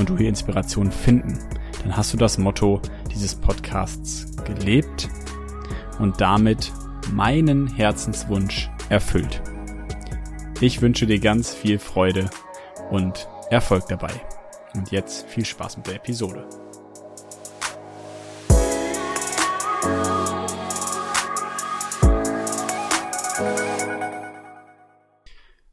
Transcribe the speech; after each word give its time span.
und 0.00 0.08
du 0.08 0.16
hier 0.16 0.30
Inspiration 0.30 0.90
finden, 0.90 1.38
dann 1.82 1.94
hast 1.94 2.12
du 2.14 2.16
das 2.16 2.38
Motto 2.38 2.80
dieses 3.12 3.34
Podcasts 3.34 4.34
gelebt 4.44 5.10
und 5.98 6.20
damit 6.22 6.72
meinen 7.12 7.66
Herzenswunsch 7.66 8.70
erfüllt. 8.88 9.42
Ich 10.62 10.80
wünsche 10.80 11.06
dir 11.06 11.20
ganz 11.20 11.54
viel 11.54 11.78
Freude 11.78 12.30
und 12.90 13.28
Erfolg 13.50 13.88
dabei. 13.88 14.12
Und 14.74 14.90
jetzt 14.90 15.26
viel 15.28 15.44
Spaß 15.44 15.76
mit 15.76 15.86
der 15.86 15.96
Episode. 15.96 16.48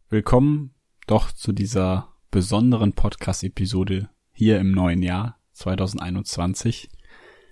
Willkommen 0.10 0.73
doch 1.06 1.32
zu 1.32 1.54
dieser 1.54 2.14
besonderen 2.32 2.94
Podcast-Episode 2.94 4.10
hier 4.38 4.60
im 4.60 4.72
neuen 4.72 5.02
Jahr 5.02 5.40
2021. 5.54 6.90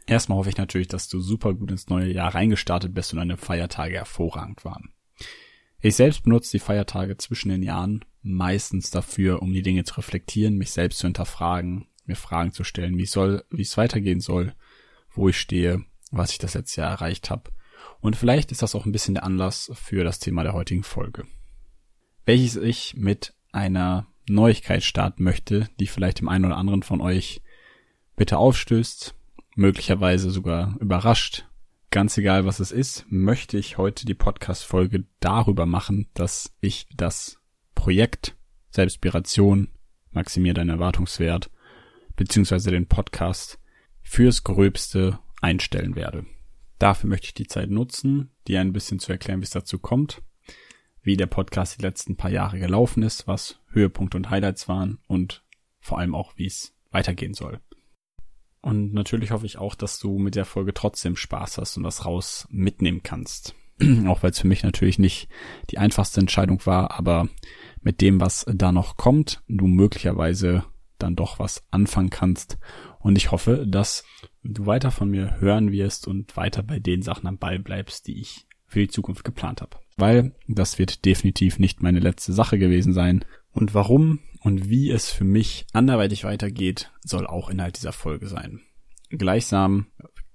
Erstmal 0.05 0.37
hoffe 0.37 0.49
ich 0.49 0.57
natürlich, 0.57 0.87
dass 0.87 1.07
du 1.07 1.19
super 1.19 1.53
gut 1.55 1.71
ins 1.71 1.89
neue 1.89 2.13
Jahr 2.13 2.35
reingestartet 2.35 2.93
bist 2.93 3.11
und 3.11 3.19
deine 3.19 3.37
Feiertage 3.37 3.95
hervorragend 3.95 4.63
waren. 4.63 4.93
Ich 5.81 5.95
selbst 5.95 6.23
benutze 6.23 6.51
die 6.51 6.59
Feiertage 6.59 7.17
zwischen 7.17 7.49
den 7.49 7.63
Jahren 7.63 8.05
meistens 8.21 8.91
dafür, 8.91 9.41
um 9.41 9.51
die 9.51 9.63
Dinge 9.63 9.83
zu 9.83 9.95
reflektieren, 9.95 10.57
mich 10.57 10.71
selbst 10.71 10.99
zu 10.99 11.07
hinterfragen, 11.07 11.87
mir 12.05 12.15
Fragen 12.15 12.51
zu 12.51 12.63
stellen, 12.63 12.97
wie 12.97 13.05
soll, 13.05 13.43
wie 13.49 13.63
es 13.63 13.77
weitergehen 13.77 14.19
soll, 14.19 14.53
wo 15.11 15.29
ich 15.29 15.39
stehe, 15.39 15.83
was 16.11 16.31
ich 16.31 16.37
das 16.37 16.53
letzte 16.53 16.81
Jahr 16.81 16.91
erreicht 16.91 17.29
habe. 17.29 17.51
Und 17.99 18.15
vielleicht 18.15 18.51
ist 18.51 18.61
das 18.61 18.75
auch 18.75 18.85
ein 18.85 18.91
bisschen 18.91 19.15
der 19.15 19.23
Anlass 19.23 19.71
für 19.73 20.03
das 20.03 20.19
Thema 20.19 20.43
der 20.43 20.53
heutigen 20.53 20.83
Folge 20.83 21.25
welches 22.25 22.55
ich 22.55 22.95
mit 22.97 23.33
einer 23.51 24.07
Neuigkeit 24.27 24.83
starten 24.83 25.23
möchte, 25.23 25.69
die 25.79 25.87
vielleicht 25.87 26.19
dem 26.19 26.29
einen 26.29 26.45
oder 26.45 26.57
anderen 26.57 26.83
von 26.83 27.01
euch 27.01 27.41
bitte 28.15 28.37
aufstößt, 28.37 29.15
möglicherweise 29.55 30.31
sogar 30.31 30.77
überrascht. 30.79 31.45
Ganz 31.91 32.17
egal, 32.17 32.45
was 32.45 32.59
es 32.59 32.71
ist, 32.71 33.05
möchte 33.09 33.57
ich 33.57 33.77
heute 33.77 34.05
die 34.05 34.13
Podcast-Folge 34.13 35.05
darüber 35.19 35.65
machen, 35.65 36.09
dass 36.13 36.53
ich 36.59 36.87
das 36.95 37.39
Projekt 37.73 38.35
Selbstspiration, 38.71 39.69
maximier 40.11 40.53
deinen 40.53 40.71
Erwartungswert, 40.71 41.49
beziehungsweise 42.15 42.71
den 42.71 42.87
Podcast 42.87 43.59
fürs 44.01 44.43
Gröbste 44.43 45.19
einstellen 45.41 45.95
werde. 45.95 46.25
Dafür 46.79 47.09
möchte 47.09 47.27
ich 47.27 47.33
die 47.33 47.47
Zeit 47.47 47.69
nutzen, 47.69 48.31
dir 48.47 48.59
ein 48.59 48.73
bisschen 48.73 48.99
zu 48.99 49.11
erklären, 49.11 49.39
wie 49.39 49.45
es 49.45 49.51
dazu 49.51 49.79
kommt 49.79 50.21
wie 51.05 51.15
der 51.15 51.27
Podcast 51.27 51.77
die 51.77 51.83
letzten 51.83 52.17
paar 52.17 52.31
Jahre 52.31 52.59
gelaufen 52.59 53.03
ist, 53.03 53.27
was 53.27 53.59
Höhepunkte 53.69 54.17
und 54.17 54.31
Highlights 54.31 54.67
waren 54.67 54.99
und 55.07 55.43
vor 55.79 55.99
allem 55.99 56.15
auch, 56.15 56.33
wie 56.35 56.47
es 56.47 56.73
weitergehen 56.91 57.35
soll. 57.35 57.59
Und 58.61 58.93
natürlich 58.93 59.29
hoffe 59.29 59.45
ich 59.45 59.59
auch, 59.59 59.75
dass 59.75 59.99
du 59.99 60.17
mit 60.17 60.33
der 60.33 60.45
Folge 60.45 60.73
trotzdem 60.73 61.15
Spaß 61.15 61.59
hast 61.59 61.77
und 61.77 61.83
das 61.83 62.05
raus 62.05 62.47
mitnehmen 62.49 63.03
kannst. 63.03 63.53
auch 64.07 64.23
weil 64.23 64.31
es 64.31 64.39
für 64.39 64.47
mich 64.47 64.63
natürlich 64.63 64.97
nicht 64.97 65.29
die 65.69 65.77
einfachste 65.77 66.19
Entscheidung 66.19 66.65
war, 66.65 66.97
aber 66.97 67.29
mit 67.81 68.01
dem, 68.01 68.19
was 68.19 68.45
da 68.51 68.71
noch 68.71 68.97
kommt, 68.97 69.43
du 69.47 69.67
möglicherweise 69.67 70.63
dann 70.97 71.15
doch 71.15 71.37
was 71.37 71.61
anfangen 71.69 72.09
kannst. 72.09 72.57
Und 72.99 73.15
ich 73.17 73.29
hoffe, 73.29 73.67
dass 73.67 74.05
du 74.43 74.65
weiter 74.65 74.89
von 74.89 75.11
mir 75.11 75.39
hören 75.39 75.71
wirst 75.71 76.07
und 76.07 76.35
weiter 76.35 76.63
bei 76.63 76.79
den 76.79 77.03
Sachen 77.03 77.27
am 77.27 77.37
Ball 77.37 77.59
bleibst, 77.59 78.07
die 78.07 78.19
ich 78.19 78.47
für 78.65 78.79
die 78.79 78.87
Zukunft 78.87 79.23
geplant 79.23 79.61
habe 79.61 79.77
weil 79.97 80.33
das 80.47 80.77
wird 80.79 81.05
definitiv 81.05 81.59
nicht 81.59 81.81
meine 81.81 81.99
letzte 81.99 82.33
Sache 82.33 82.57
gewesen 82.57 82.93
sein. 82.93 83.23
Und 83.51 83.73
warum 83.73 84.19
und 84.41 84.69
wie 84.69 84.91
es 84.91 85.09
für 85.09 85.23
mich 85.23 85.65
anderweitig 85.73 86.23
weitergeht, 86.23 86.91
soll 87.03 87.25
auch 87.25 87.49
Inhalt 87.49 87.77
dieser 87.77 87.93
Folge 87.93 88.27
sein. 88.27 88.61
Gleichsam 89.09 89.87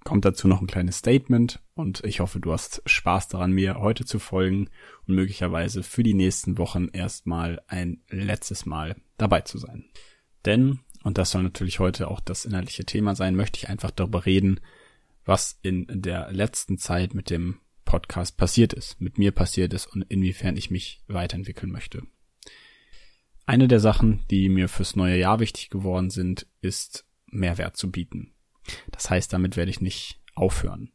kommt 0.04 0.24
dazu 0.24 0.48
noch 0.48 0.60
ein 0.60 0.66
kleines 0.66 0.96
Statement 0.96 1.60
und 1.74 2.02
ich 2.04 2.20
hoffe, 2.20 2.40
du 2.40 2.52
hast 2.52 2.82
Spaß 2.86 3.28
daran, 3.28 3.52
mir 3.52 3.78
heute 3.78 4.04
zu 4.04 4.18
folgen 4.18 4.70
und 5.06 5.14
möglicherweise 5.14 5.82
für 5.82 6.02
die 6.02 6.14
nächsten 6.14 6.58
Wochen 6.58 6.88
erstmal 6.92 7.60
ein 7.68 8.00
letztes 8.08 8.64
Mal 8.66 8.96
dabei 9.18 9.42
zu 9.42 9.58
sein. 9.58 9.84
Denn, 10.46 10.80
und 11.02 11.18
das 11.18 11.30
soll 11.30 11.42
natürlich 11.42 11.78
heute 11.78 12.08
auch 12.08 12.20
das 12.20 12.46
inhaltliche 12.46 12.86
Thema 12.86 13.14
sein, 13.14 13.36
möchte 13.36 13.58
ich 13.58 13.68
einfach 13.68 13.90
darüber 13.90 14.24
reden, 14.24 14.60
was 15.24 15.58
in 15.62 15.86
der 15.88 16.32
letzten 16.32 16.78
Zeit 16.78 17.14
mit 17.14 17.28
dem 17.28 17.58
Podcast 17.90 18.36
passiert 18.36 18.72
ist, 18.72 19.00
mit 19.00 19.18
mir 19.18 19.32
passiert 19.32 19.74
ist 19.74 19.86
und 19.88 20.02
inwiefern 20.02 20.56
ich 20.56 20.70
mich 20.70 21.02
weiterentwickeln 21.08 21.72
möchte. 21.72 22.04
Eine 23.46 23.66
der 23.66 23.80
Sachen, 23.80 24.22
die 24.30 24.48
mir 24.48 24.68
fürs 24.68 24.94
neue 24.94 25.18
Jahr 25.18 25.40
wichtig 25.40 25.70
geworden 25.70 26.08
sind, 26.08 26.46
ist 26.60 27.04
Mehrwert 27.26 27.76
zu 27.76 27.90
bieten. 27.90 28.32
Das 28.92 29.10
heißt, 29.10 29.32
damit 29.32 29.56
werde 29.56 29.72
ich 29.72 29.80
nicht 29.80 30.20
aufhören. 30.36 30.92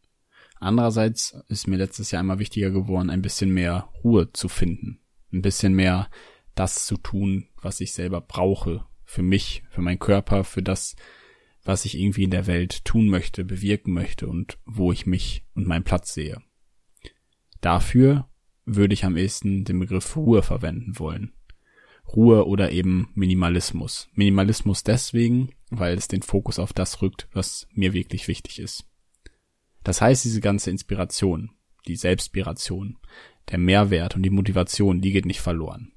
Andererseits 0.62 1.38
ist 1.50 1.68
mir 1.68 1.76
letztes 1.76 2.12
Jahr 2.12 2.22
immer 2.22 2.40
wichtiger 2.40 2.72
geworden, 2.72 3.10
ein 3.10 3.22
bisschen 3.22 3.54
mehr 3.54 3.90
Ruhe 4.02 4.32
zu 4.32 4.48
finden, 4.48 5.02
ein 5.34 5.42
bisschen 5.42 5.74
mehr 5.74 6.10
das 6.56 6.86
zu 6.86 6.96
tun, 6.96 7.50
was 7.62 7.82
ich 7.82 7.92
selber 7.92 8.22
brauche, 8.22 8.86
für 9.04 9.22
mich, 9.22 9.64
für 9.70 9.82
meinen 9.82 10.00
Körper, 10.00 10.46
für 10.46 10.64
das, 10.64 10.96
was 11.62 11.84
ich 11.84 12.00
irgendwie 12.00 12.24
in 12.24 12.32
der 12.32 12.48
Welt 12.48 12.86
tun 12.86 13.10
möchte, 13.10 13.44
bewirken 13.44 13.92
möchte 13.92 14.28
und 14.30 14.60
wo 14.64 14.94
ich 14.94 15.06
mich 15.06 15.44
und 15.56 15.68
meinen 15.68 15.84
Platz 15.84 16.14
sehe. 16.14 16.42
Dafür 17.62 18.28
würde 18.66 18.94
ich 18.94 19.06
am 19.06 19.18
ehesten 19.18 19.64
den 19.64 19.80
Begriff 19.80 20.16
Ruhe 20.16 20.42
verwenden 20.42 20.98
wollen. 21.00 21.34
Ruhe 22.14 22.46
oder 22.46 22.72
eben 22.72 23.10
Minimalismus. 23.16 24.10
Minimalismus 24.14 24.84
deswegen, 24.84 25.50
weil 25.70 25.98
es 25.98 26.08
den 26.08 26.22
Fokus 26.22 26.60
auf 26.60 26.74
das 26.74 27.02
rückt, 27.02 27.28
was 27.34 27.68
mir 27.74 27.94
wirklich 27.94 28.28
wichtig 28.28 28.60
ist. 28.60 28.86
Das 29.84 30.02
heißt, 30.02 30.26
diese 30.26 30.42
ganze 30.42 30.72
Inspiration, 30.72 31.52
die 31.88 31.96
Selbstspiration, 31.96 32.98
der 33.50 33.60
Mehrwert 33.60 34.16
und 34.16 34.24
die 34.24 34.30
Motivation, 34.30 35.02
die 35.02 35.12
geht 35.12 35.26
nicht 35.26 35.42
verloren. 35.42 35.92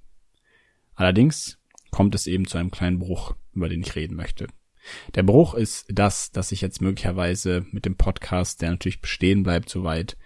Allerdings 0.94 1.58
kommt 1.90 2.14
es 2.14 2.26
eben 2.26 2.46
zu 2.46 2.58
einem 2.58 2.70
kleinen 2.70 2.98
Bruch, 2.98 3.34
über 3.54 3.68
den 3.68 3.80
ich 3.80 3.96
reden 3.96 4.16
möchte. 4.16 4.48
Der 5.14 5.22
Bruch 5.22 5.54
ist 5.54 5.86
das, 5.88 6.30
dass 6.32 6.52
ich 6.52 6.60
jetzt 6.60 6.80
möglicherweise 6.80 7.66
mit 7.70 7.84
dem 7.84 7.96
Podcast, 7.96 8.62
der 8.62 8.70
natürlich 8.70 9.00
bestehen 9.00 9.42
bleibt, 9.42 9.68
soweit, 9.68 10.16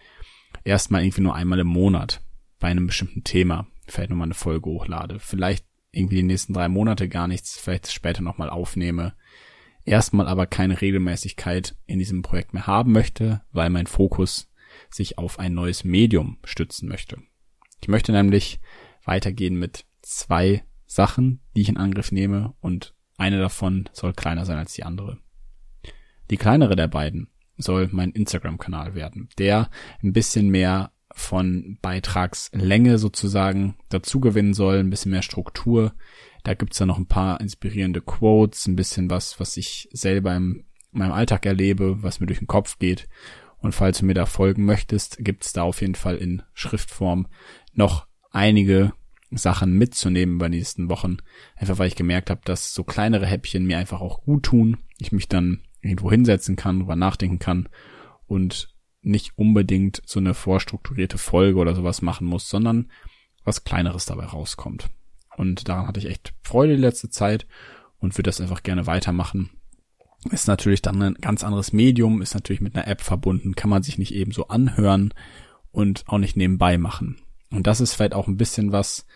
erstmal 0.64 1.02
irgendwie 1.04 1.22
nur 1.22 1.34
einmal 1.34 1.58
im 1.58 1.68
Monat 1.68 2.20
bei 2.58 2.68
einem 2.68 2.86
bestimmten 2.86 3.24
Thema 3.24 3.66
vielleicht 3.86 4.10
nochmal 4.10 4.26
eine 4.26 4.34
Folge 4.34 4.70
hochlade. 4.70 5.18
Vielleicht 5.18 5.66
irgendwie 5.90 6.16
die 6.16 6.22
nächsten 6.22 6.54
drei 6.54 6.68
Monate 6.68 7.08
gar 7.08 7.28
nichts, 7.28 7.58
vielleicht 7.58 7.90
später 7.90 8.22
nochmal 8.22 8.50
aufnehme. 8.50 9.14
Erstmal 9.84 10.28
aber 10.28 10.46
keine 10.46 10.80
Regelmäßigkeit 10.80 11.76
in 11.86 11.98
diesem 11.98 12.22
Projekt 12.22 12.54
mehr 12.54 12.66
haben 12.66 12.92
möchte, 12.92 13.42
weil 13.52 13.68
mein 13.68 13.86
Fokus 13.86 14.50
sich 14.90 15.18
auf 15.18 15.38
ein 15.38 15.54
neues 15.54 15.84
Medium 15.84 16.38
stützen 16.44 16.88
möchte. 16.88 17.18
Ich 17.80 17.88
möchte 17.88 18.12
nämlich 18.12 18.60
weitergehen 19.04 19.56
mit 19.56 19.84
zwei 20.02 20.64
Sachen, 20.86 21.40
die 21.56 21.62
ich 21.62 21.68
in 21.68 21.76
Angriff 21.76 22.12
nehme 22.12 22.54
und 22.60 22.94
eine 23.18 23.38
davon 23.38 23.88
soll 23.92 24.12
kleiner 24.12 24.46
sein 24.46 24.58
als 24.58 24.72
die 24.72 24.84
andere. 24.84 25.18
Die 26.30 26.36
kleinere 26.36 26.76
der 26.76 26.88
beiden 26.88 27.28
soll 27.56 27.88
mein 27.92 28.10
Instagram-Kanal 28.10 28.94
werden, 28.94 29.28
der 29.38 29.70
ein 30.02 30.12
bisschen 30.12 30.48
mehr 30.48 30.92
von 31.14 31.78
Beitragslänge 31.82 32.98
sozusagen 32.98 33.76
dazu 33.88 34.20
gewinnen 34.20 34.54
soll, 34.54 34.78
ein 34.78 34.90
bisschen 34.90 35.12
mehr 35.12 35.22
Struktur. 35.22 35.94
Da 36.42 36.54
gibt's 36.54 36.78
dann 36.78 36.88
noch 36.88 36.98
ein 36.98 37.06
paar 37.06 37.40
inspirierende 37.40 38.00
Quotes, 38.00 38.66
ein 38.66 38.76
bisschen 38.76 39.10
was, 39.10 39.38
was 39.38 39.56
ich 39.56 39.88
selber 39.92 40.34
in 40.34 40.64
meinem 40.90 41.12
Alltag 41.12 41.46
erlebe, 41.46 42.02
was 42.02 42.20
mir 42.20 42.26
durch 42.26 42.38
den 42.38 42.48
Kopf 42.48 42.78
geht. 42.78 43.08
Und 43.58 43.72
falls 43.72 43.98
du 43.98 44.06
mir 44.06 44.14
da 44.14 44.26
folgen 44.26 44.64
möchtest, 44.64 45.18
gibt's 45.20 45.52
da 45.52 45.62
auf 45.62 45.80
jeden 45.80 45.94
Fall 45.94 46.16
in 46.16 46.42
Schriftform 46.52 47.28
noch 47.74 48.06
einige 48.30 48.92
Sachen 49.30 49.78
mitzunehmen 49.78 50.38
bei 50.38 50.48
nächsten 50.48 50.90
Wochen. 50.90 51.18
Einfach 51.56 51.78
weil 51.78 51.88
ich 51.88 51.96
gemerkt 51.96 52.28
habe, 52.28 52.40
dass 52.44 52.74
so 52.74 52.84
kleinere 52.84 53.26
Häppchen 53.26 53.64
mir 53.64 53.78
einfach 53.78 54.00
auch 54.00 54.22
gut 54.22 54.44
tun. 54.44 54.78
Ich 54.98 55.12
mich 55.12 55.28
dann 55.28 55.62
irgendwo 55.82 56.10
hinsetzen 56.10 56.56
kann, 56.56 56.80
drüber 56.80 56.96
nachdenken 56.96 57.38
kann 57.38 57.68
und 58.26 58.74
nicht 59.02 59.36
unbedingt 59.36 60.00
so 60.06 60.20
eine 60.20 60.32
vorstrukturierte 60.32 61.18
Folge 61.18 61.58
oder 61.58 61.74
sowas 61.74 62.02
machen 62.02 62.26
muss, 62.26 62.48
sondern 62.48 62.90
was 63.44 63.64
kleineres 63.64 64.06
dabei 64.06 64.24
rauskommt. 64.24 64.88
Und 65.36 65.68
daran 65.68 65.88
hatte 65.88 65.98
ich 65.98 66.06
echt 66.06 66.34
Freude 66.42 66.76
die 66.76 66.82
letzte 66.82 67.10
Zeit 67.10 67.46
und 67.98 68.16
würde 68.16 68.28
das 68.28 68.40
einfach 68.40 68.62
gerne 68.62 68.86
weitermachen. 68.86 69.50
Ist 70.30 70.46
natürlich 70.46 70.82
dann 70.82 71.02
ein 71.02 71.14
ganz 71.14 71.42
anderes 71.42 71.72
Medium, 71.72 72.22
ist 72.22 72.34
natürlich 72.34 72.60
mit 72.60 72.76
einer 72.76 72.86
App 72.86 73.00
verbunden, 73.00 73.56
kann 73.56 73.70
man 73.70 73.82
sich 73.82 73.98
nicht 73.98 74.14
eben 74.14 74.30
so 74.30 74.48
anhören 74.48 75.12
und 75.72 76.04
auch 76.06 76.18
nicht 76.18 76.36
nebenbei 76.36 76.78
machen. 76.78 77.20
Und 77.50 77.66
das 77.66 77.80
ist 77.80 77.94
vielleicht 77.94 78.14
auch 78.14 78.28
ein 78.28 78.36
bisschen 78.36 78.70
was, 78.70 79.06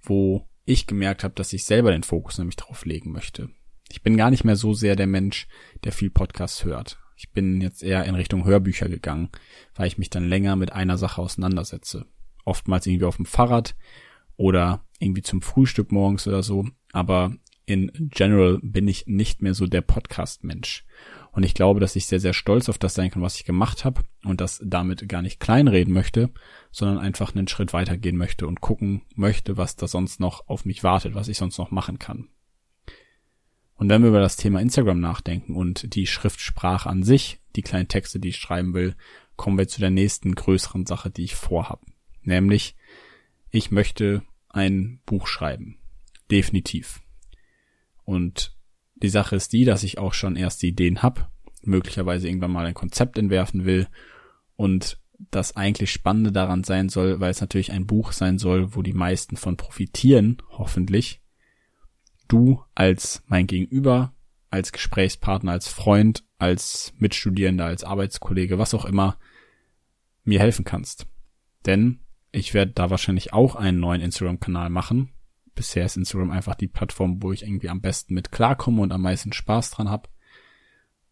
wo 0.00 0.46
ich 0.64 0.86
gemerkt 0.86 1.24
habe, 1.24 1.34
dass 1.34 1.52
ich 1.52 1.64
selber 1.64 1.90
den 1.90 2.04
Fokus 2.04 2.38
nämlich 2.38 2.56
drauf 2.56 2.84
legen 2.84 3.10
möchte. 3.10 3.50
Ich 3.92 4.00
bin 4.00 4.16
gar 4.16 4.30
nicht 4.30 4.44
mehr 4.44 4.56
so 4.56 4.72
sehr 4.72 4.96
der 4.96 5.06
Mensch, 5.06 5.46
der 5.84 5.92
viel 5.92 6.08
Podcasts 6.08 6.64
hört. 6.64 6.98
Ich 7.14 7.30
bin 7.32 7.60
jetzt 7.60 7.82
eher 7.82 8.06
in 8.06 8.14
Richtung 8.14 8.46
Hörbücher 8.46 8.88
gegangen, 8.88 9.28
weil 9.74 9.86
ich 9.86 9.98
mich 9.98 10.08
dann 10.08 10.26
länger 10.26 10.56
mit 10.56 10.72
einer 10.72 10.96
Sache 10.96 11.20
auseinandersetze. 11.20 12.06
Oftmals 12.46 12.86
irgendwie 12.86 13.04
auf 13.04 13.16
dem 13.16 13.26
Fahrrad 13.26 13.76
oder 14.38 14.86
irgendwie 14.98 15.20
zum 15.20 15.42
Frühstück 15.42 15.92
morgens 15.92 16.26
oder 16.26 16.42
so. 16.42 16.66
Aber 16.92 17.36
in 17.66 17.92
general 18.14 18.60
bin 18.62 18.88
ich 18.88 19.08
nicht 19.08 19.42
mehr 19.42 19.52
so 19.52 19.66
der 19.66 19.82
Podcast-Mensch. 19.82 20.86
Und 21.32 21.42
ich 21.42 21.52
glaube, 21.52 21.78
dass 21.78 21.94
ich 21.94 22.06
sehr, 22.06 22.18
sehr 22.18 22.32
stolz 22.32 22.70
auf 22.70 22.78
das 22.78 22.94
sein 22.94 23.10
kann, 23.10 23.20
was 23.20 23.36
ich 23.36 23.44
gemacht 23.44 23.84
habe 23.84 24.00
und 24.24 24.40
das 24.40 24.62
damit 24.64 25.06
gar 25.06 25.20
nicht 25.20 25.38
kleinreden 25.38 25.92
möchte, 25.92 26.30
sondern 26.70 26.96
einfach 26.96 27.34
einen 27.34 27.46
Schritt 27.46 27.74
weitergehen 27.74 28.16
möchte 28.16 28.46
und 28.46 28.62
gucken 28.62 29.02
möchte, 29.16 29.58
was 29.58 29.76
da 29.76 29.86
sonst 29.86 30.18
noch 30.18 30.48
auf 30.48 30.64
mich 30.64 30.82
wartet, 30.82 31.14
was 31.14 31.28
ich 31.28 31.36
sonst 31.36 31.58
noch 31.58 31.70
machen 31.70 31.98
kann. 31.98 32.30
Und 33.82 33.88
wenn 33.88 34.02
wir 34.02 34.10
über 34.10 34.20
das 34.20 34.36
Thema 34.36 34.60
Instagram 34.60 35.00
nachdenken 35.00 35.56
und 35.56 35.96
die 35.96 36.06
Schriftsprache 36.06 36.88
an 36.88 37.02
sich, 37.02 37.40
die 37.56 37.62
kleinen 37.62 37.88
Texte, 37.88 38.20
die 38.20 38.28
ich 38.28 38.36
schreiben 38.36 38.74
will, 38.74 38.94
kommen 39.34 39.58
wir 39.58 39.66
zu 39.66 39.80
der 39.80 39.90
nächsten 39.90 40.36
größeren 40.36 40.86
Sache, 40.86 41.10
die 41.10 41.24
ich 41.24 41.34
vorhab. 41.34 41.84
Nämlich, 42.22 42.76
ich 43.50 43.72
möchte 43.72 44.22
ein 44.50 45.00
Buch 45.04 45.26
schreiben. 45.26 45.78
Definitiv. 46.30 47.00
Und 48.04 48.56
die 48.94 49.08
Sache 49.08 49.34
ist 49.34 49.52
die, 49.52 49.64
dass 49.64 49.82
ich 49.82 49.98
auch 49.98 50.14
schon 50.14 50.36
erste 50.36 50.68
Ideen 50.68 51.02
habe, 51.02 51.26
möglicherweise 51.62 52.28
irgendwann 52.28 52.52
mal 52.52 52.66
ein 52.66 52.74
Konzept 52.74 53.18
entwerfen 53.18 53.64
will 53.64 53.88
und 54.54 55.00
das 55.32 55.56
eigentlich 55.56 55.90
Spannende 55.90 56.30
daran 56.30 56.62
sein 56.62 56.88
soll, 56.88 57.18
weil 57.18 57.32
es 57.32 57.40
natürlich 57.40 57.72
ein 57.72 57.88
Buch 57.88 58.12
sein 58.12 58.38
soll, 58.38 58.76
wo 58.76 58.82
die 58.82 58.92
meisten 58.92 59.36
von 59.36 59.56
profitieren, 59.56 60.40
hoffentlich. 60.50 61.21
Du 62.28 62.62
als 62.74 63.22
mein 63.26 63.46
Gegenüber, 63.46 64.12
als 64.50 64.72
Gesprächspartner, 64.72 65.52
als 65.52 65.68
Freund, 65.68 66.24
als 66.38 66.92
Mitstudierender, 66.98 67.66
als 67.66 67.84
Arbeitskollege, 67.84 68.58
was 68.58 68.74
auch 68.74 68.84
immer, 68.84 69.18
mir 70.24 70.40
helfen 70.40 70.64
kannst. 70.64 71.06
Denn 71.66 72.00
ich 72.30 72.54
werde 72.54 72.72
da 72.72 72.90
wahrscheinlich 72.90 73.32
auch 73.32 73.56
einen 73.56 73.80
neuen 73.80 74.00
Instagram-Kanal 74.00 74.70
machen, 74.70 75.12
bisher 75.54 75.84
ist 75.84 75.96
Instagram 75.96 76.30
einfach 76.30 76.54
die 76.54 76.68
Plattform, 76.68 77.22
wo 77.22 77.32
ich 77.32 77.42
irgendwie 77.42 77.68
am 77.68 77.80
besten 77.80 78.14
mit 78.14 78.32
klarkomme 78.32 78.82
und 78.82 78.92
am 78.92 79.02
meisten 79.02 79.32
Spaß 79.32 79.70
dran 79.70 79.90
habe. 79.90 80.08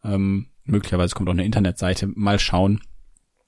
Ähm, 0.03 0.49
möglicherweise 0.65 1.15
kommt 1.15 1.29
auch 1.29 1.35
eine 1.35 1.45
Internetseite. 1.45 2.07
Mal 2.07 2.39
schauen. 2.39 2.81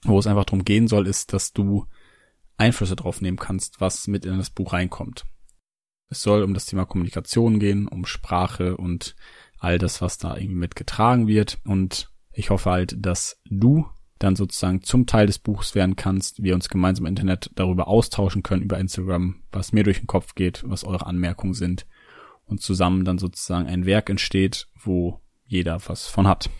Wo 0.05 0.19
es 0.19 0.27
einfach 0.27 0.45
darum 0.45 0.65
gehen 0.65 0.87
soll, 0.87 1.07
ist, 1.07 1.31
dass 1.33 1.53
du 1.53 1.87
Einflüsse 2.57 2.95
drauf 2.95 3.21
nehmen 3.21 3.37
kannst, 3.37 3.79
was 3.79 4.07
mit 4.07 4.25
in 4.25 4.37
das 4.37 4.49
Buch 4.49 4.73
reinkommt. 4.73 5.25
Es 6.13 6.21
soll 6.21 6.43
um 6.43 6.53
das 6.53 6.67
Thema 6.67 6.85
Kommunikation 6.85 7.57
gehen, 7.57 7.87
um 7.87 8.05
Sprache 8.05 8.77
und 8.77 9.15
all 9.57 9.79
das, 9.79 9.99
was 9.99 10.19
da 10.19 10.37
irgendwie 10.37 10.57
mitgetragen 10.57 11.27
wird. 11.27 11.57
Und 11.65 12.11
ich 12.33 12.51
hoffe 12.51 12.69
halt, 12.69 12.95
dass 13.03 13.41
du 13.45 13.87
dann 14.19 14.35
sozusagen 14.35 14.83
zum 14.83 15.07
Teil 15.07 15.25
des 15.25 15.39
Buchs 15.39 15.73
werden 15.73 15.95
kannst, 15.95 16.43
wir 16.43 16.53
uns 16.53 16.69
gemeinsam 16.69 17.07
im 17.07 17.09
Internet 17.09 17.49
darüber 17.55 17.87
austauschen 17.87 18.43
können, 18.43 18.61
über 18.61 18.77
Instagram, 18.77 19.41
was 19.51 19.73
mir 19.73 19.83
durch 19.83 19.97
den 19.97 20.07
Kopf 20.07 20.35
geht, 20.35 20.63
was 20.67 20.83
eure 20.83 21.07
Anmerkungen 21.07 21.55
sind 21.55 21.87
und 22.45 22.61
zusammen 22.61 23.05
dann 23.05 23.17
sozusagen 23.17 23.67
ein 23.67 23.87
Werk 23.87 24.11
entsteht, 24.11 24.67
wo 24.75 25.19
jeder 25.47 25.81
was 25.87 26.05
von 26.05 26.27
hat. 26.27 26.51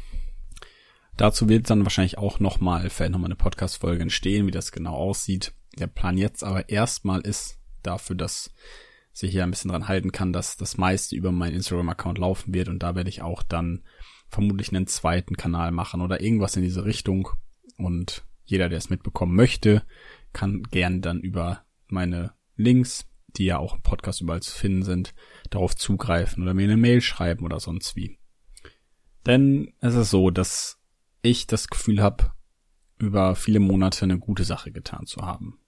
Dazu 1.15 1.47
wird 1.47 1.69
dann 1.69 1.85
wahrscheinlich 1.85 2.17
auch 2.17 2.39
nochmal, 2.39 2.89
vielleicht 2.89 3.11
nochmal 3.11 3.27
eine 3.27 3.35
Podcast-Folge 3.35 4.01
entstehen, 4.01 4.47
wie 4.47 4.51
das 4.51 4.71
genau 4.71 4.95
aussieht. 4.95 5.53
Der 5.77 5.85
Plan 5.85 6.17
jetzt 6.17 6.43
aber 6.43 6.69
erstmal 6.69 7.21
ist 7.21 7.59
dafür, 7.83 8.15
dass 8.15 8.51
sich 9.13 9.31
hier 9.31 9.43
ein 9.43 9.51
bisschen 9.51 9.71
dran 9.71 9.87
halten 9.87 10.11
kann, 10.11 10.33
dass 10.33 10.57
das 10.57 10.77
meiste 10.77 11.15
über 11.15 11.31
meinen 11.31 11.55
Instagram-Account 11.55 12.17
laufen 12.17 12.53
wird 12.53 12.67
und 12.67 12.83
da 12.83 12.95
werde 12.95 13.09
ich 13.09 13.21
auch 13.21 13.43
dann 13.43 13.83
vermutlich 14.27 14.69
einen 14.69 14.87
zweiten 14.87 15.37
Kanal 15.37 15.71
machen 15.71 16.01
oder 16.01 16.21
irgendwas 16.21 16.55
in 16.55 16.63
diese 16.63 16.85
Richtung, 16.85 17.29
und 17.77 18.25
jeder, 18.45 18.69
der 18.69 18.77
es 18.77 18.89
mitbekommen 18.89 19.35
möchte, 19.35 19.83
kann 20.31 20.63
gern 20.63 21.01
dann 21.01 21.19
über 21.19 21.65
meine 21.87 22.33
Links, 22.55 23.05
die 23.35 23.45
ja 23.45 23.57
auch 23.57 23.75
im 23.75 23.81
Podcast 23.81 24.21
überall 24.21 24.41
zu 24.41 24.55
finden 24.55 24.83
sind, 24.83 25.13
darauf 25.49 25.75
zugreifen 25.75 26.43
oder 26.43 26.53
mir 26.53 26.63
eine 26.63 26.77
Mail 26.77 27.01
schreiben 27.01 27.45
oder 27.45 27.59
sonst 27.59 27.95
wie. 27.95 28.19
Denn 29.25 29.73
es 29.79 29.95
ist 29.95 30.09
so, 30.09 30.29
dass 30.29 30.79
ich 31.21 31.47
das 31.47 31.67
Gefühl 31.67 32.01
habe, 32.01 32.31
über 32.99 33.35
viele 33.35 33.59
Monate 33.59 34.03
eine 34.03 34.19
gute 34.19 34.43
Sache 34.43 34.71
getan 34.71 35.05
zu 35.05 35.21
haben. 35.21 35.59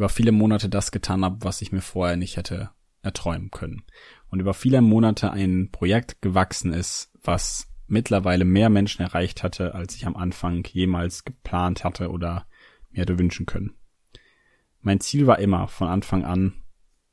Über 0.00 0.08
viele 0.08 0.32
Monate 0.32 0.70
das 0.70 0.92
getan 0.92 1.26
habe, 1.26 1.44
was 1.44 1.60
ich 1.60 1.72
mir 1.72 1.82
vorher 1.82 2.16
nicht 2.16 2.38
hätte 2.38 2.70
erträumen 3.02 3.50
können. 3.50 3.82
Und 4.30 4.40
über 4.40 4.54
viele 4.54 4.80
Monate 4.80 5.30
ein 5.30 5.68
Projekt 5.72 6.22
gewachsen 6.22 6.72
ist, 6.72 7.12
was 7.22 7.68
mittlerweile 7.86 8.46
mehr 8.46 8.70
Menschen 8.70 9.02
erreicht 9.02 9.42
hatte, 9.42 9.74
als 9.74 9.94
ich 9.94 10.06
am 10.06 10.16
Anfang 10.16 10.64
jemals 10.72 11.26
geplant 11.26 11.84
hatte 11.84 12.08
oder 12.08 12.46
mir 12.88 13.02
hätte 13.02 13.18
wünschen 13.18 13.44
können. 13.44 13.74
Mein 14.80 15.00
Ziel 15.00 15.26
war 15.26 15.38
immer 15.38 15.68
von 15.68 15.88
Anfang 15.88 16.24
an, 16.24 16.54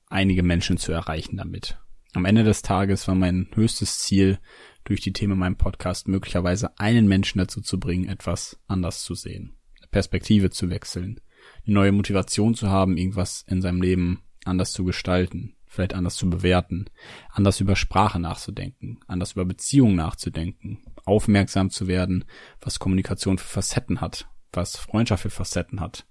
einige 0.07 0.41
Menschen 0.41 0.77
zu 0.77 0.93
erreichen 0.93 1.35
damit. 1.35 1.77
Am 2.13 2.23
Ende 2.23 2.45
des 2.45 2.61
Tages 2.61 3.05
war 3.09 3.15
mein 3.15 3.49
höchstes 3.53 3.99
Ziel, 3.99 4.39
durch 4.85 5.01
die 5.01 5.11
Themen 5.11 5.37
meinem 5.37 5.57
Podcast 5.57 6.07
möglicherweise 6.07 6.79
einen 6.79 7.05
Menschen 7.05 7.39
dazu 7.39 7.59
zu 7.59 7.81
bringen, 7.81 8.07
etwas 8.07 8.57
anders 8.65 9.03
zu 9.03 9.13
sehen, 9.13 9.57
Perspektive 9.91 10.51
zu 10.51 10.69
wechseln, 10.69 11.19
eine 11.67 11.75
neue 11.75 11.91
Motivation 11.91 12.55
zu 12.55 12.69
haben, 12.69 12.97
irgendwas 12.97 13.43
in 13.47 13.61
seinem 13.61 13.81
Leben 13.81 14.23
anders 14.45 14.71
zu 14.71 14.83
gestalten, 14.85 15.55
vielleicht 15.65 15.93
anders 15.93 16.15
zu 16.15 16.29
bewerten, 16.29 16.85
anders 17.29 17.59
über 17.59 17.75
Sprache 17.75 18.19
nachzudenken, 18.19 18.99
anders 19.07 19.33
über 19.33 19.45
Beziehungen 19.45 19.95
nachzudenken, 19.95 20.79
aufmerksam 21.05 21.69
zu 21.69 21.87
werden, 21.87 22.25
was 22.61 22.79
Kommunikation 22.79 23.37
für 23.37 23.47
Facetten 23.47 24.01
hat, 24.01 24.29
was 24.51 24.77
Freundschaft 24.77 25.23
für 25.23 25.29
Facetten 25.29 25.79
hat, 25.79 26.07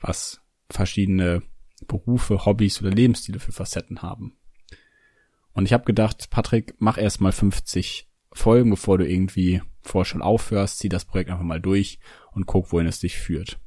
was 0.00 0.40
verschiedene 0.70 1.42
Berufe, 1.86 2.44
Hobbys 2.46 2.80
oder 2.80 2.90
Lebensstile 2.90 3.40
für 3.40 3.52
Facetten 3.52 4.02
haben. 4.02 4.36
Und 5.52 5.66
ich 5.66 5.72
habe 5.72 5.84
gedacht, 5.84 6.30
Patrick, 6.30 6.74
mach 6.78 6.96
erst 6.96 7.20
mal 7.20 7.32
50 7.32 8.08
Folgen, 8.32 8.70
bevor 8.70 8.98
du 8.98 9.06
irgendwie 9.06 9.60
vorher 9.82 10.06
schon 10.06 10.22
aufhörst, 10.22 10.78
zieh 10.78 10.88
das 10.88 11.04
Projekt 11.04 11.30
einfach 11.30 11.44
mal 11.44 11.60
durch 11.60 11.98
und 12.32 12.46
guck, 12.46 12.72
wohin 12.72 12.86
es 12.86 13.00
dich 13.00 13.18
führt. 13.18 13.58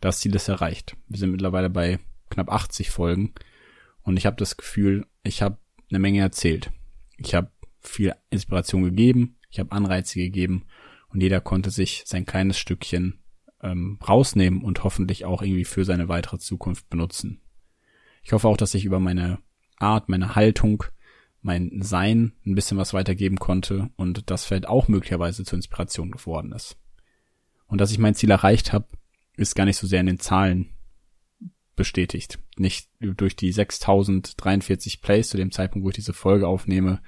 Das 0.00 0.20
Ziel 0.20 0.34
ist 0.34 0.48
erreicht. 0.48 0.96
Wir 1.08 1.18
sind 1.18 1.30
mittlerweile 1.30 1.70
bei 1.70 1.98
knapp 2.30 2.50
80 2.50 2.90
Folgen 2.90 3.34
und 4.02 4.16
ich 4.16 4.26
habe 4.26 4.36
das 4.36 4.56
Gefühl, 4.56 5.06
ich 5.22 5.42
habe 5.42 5.58
eine 5.90 5.98
Menge 5.98 6.20
erzählt. 6.20 6.70
Ich 7.18 7.34
habe 7.34 7.50
viel 7.80 8.14
Inspiration 8.30 8.82
gegeben, 8.82 9.36
ich 9.50 9.58
habe 9.58 9.72
Anreize 9.72 10.18
gegeben 10.18 10.64
und 11.08 11.22
jeder 11.22 11.40
konnte 11.40 11.70
sich 11.70 12.04
sein 12.06 12.24
kleines 12.24 12.58
Stückchen 12.58 13.20
ähm, 13.62 13.98
rausnehmen 14.06 14.62
und 14.62 14.84
hoffentlich 14.84 15.24
auch 15.24 15.42
irgendwie 15.42 15.64
für 15.64 15.84
seine 15.84 16.08
weitere 16.08 16.38
Zukunft 16.38 16.88
benutzen. 16.88 17.40
Ich 18.22 18.32
hoffe 18.32 18.48
auch, 18.48 18.56
dass 18.56 18.74
ich 18.74 18.84
über 18.84 19.00
meine 19.00 19.38
Art, 19.76 20.08
meine 20.08 20.34
Haltung, 20.34 20.84
mein 21.42 21.82
Sein 21.82 22.32
ein 22.46 22.54
bisschen 22.54 22.78
was 22.78 22.92
weitergeben 22.92 23.38
konnte 23.38 23.90
und 23.96 24.30
das 24.30 24.44
vielleicht 24.44 24.68
auch 24.68 24.88
möglicherweise 24.88 25.44
zur 25.44 25.56
Inspiration 25.56 26.10
geworden 26.10 26.52
ist. 26.52 26.76
Und 27.66 27.80
dass 27.80 27.92
ich 27.92 27.98
mein 27.98 28.14
Ziel 28.14 28.30
erreicht 28.30 28.72
habe, 28.72 28.86
ist 29.40 29.54
gar 29.54 29.64
nicht 29.64 29.78
so 29.78 29.86
sehr 29.86 30.00
in 30.00 30.06
den 30.06 30.20
Zahlen 30.20 30.70
bestätigt. 31.74 32.38
Nicht 32.56 32.90
durch 33.00 33.36
die 33.36 33.52
6043 33.52 35.00
Plays 35.00 35.30
zu 35.30 35.38
dem 35.38 35.50
Zeitpunkt, 35.50 35.84
wo 35.84 35.88
ich 35.88 35.96
diese 35.96 36.12
Folge 36.12 36.46
aufnehme, 36.46 37.02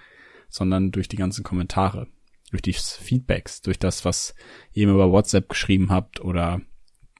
sondern 0.48 0.92
durch 0.92 1.08
die 1.08 1.16
ganzen 1.16 1.44
Kommentare, 1.44 2.08
durch 2.50 2.62
die 2.62 2.72
Feedbacks, 2.72 3.60
durch 3.60 3.78
das, 3.78 4.04
was 4.04 4.34
ihr 4.72 4.86
mir 4.86 4.94
über 4.94 5.12
WhatsApp 5.12 5.48
geschrieben 5.50 5.90
habt 5.90 6.20
oder 6.20 6.62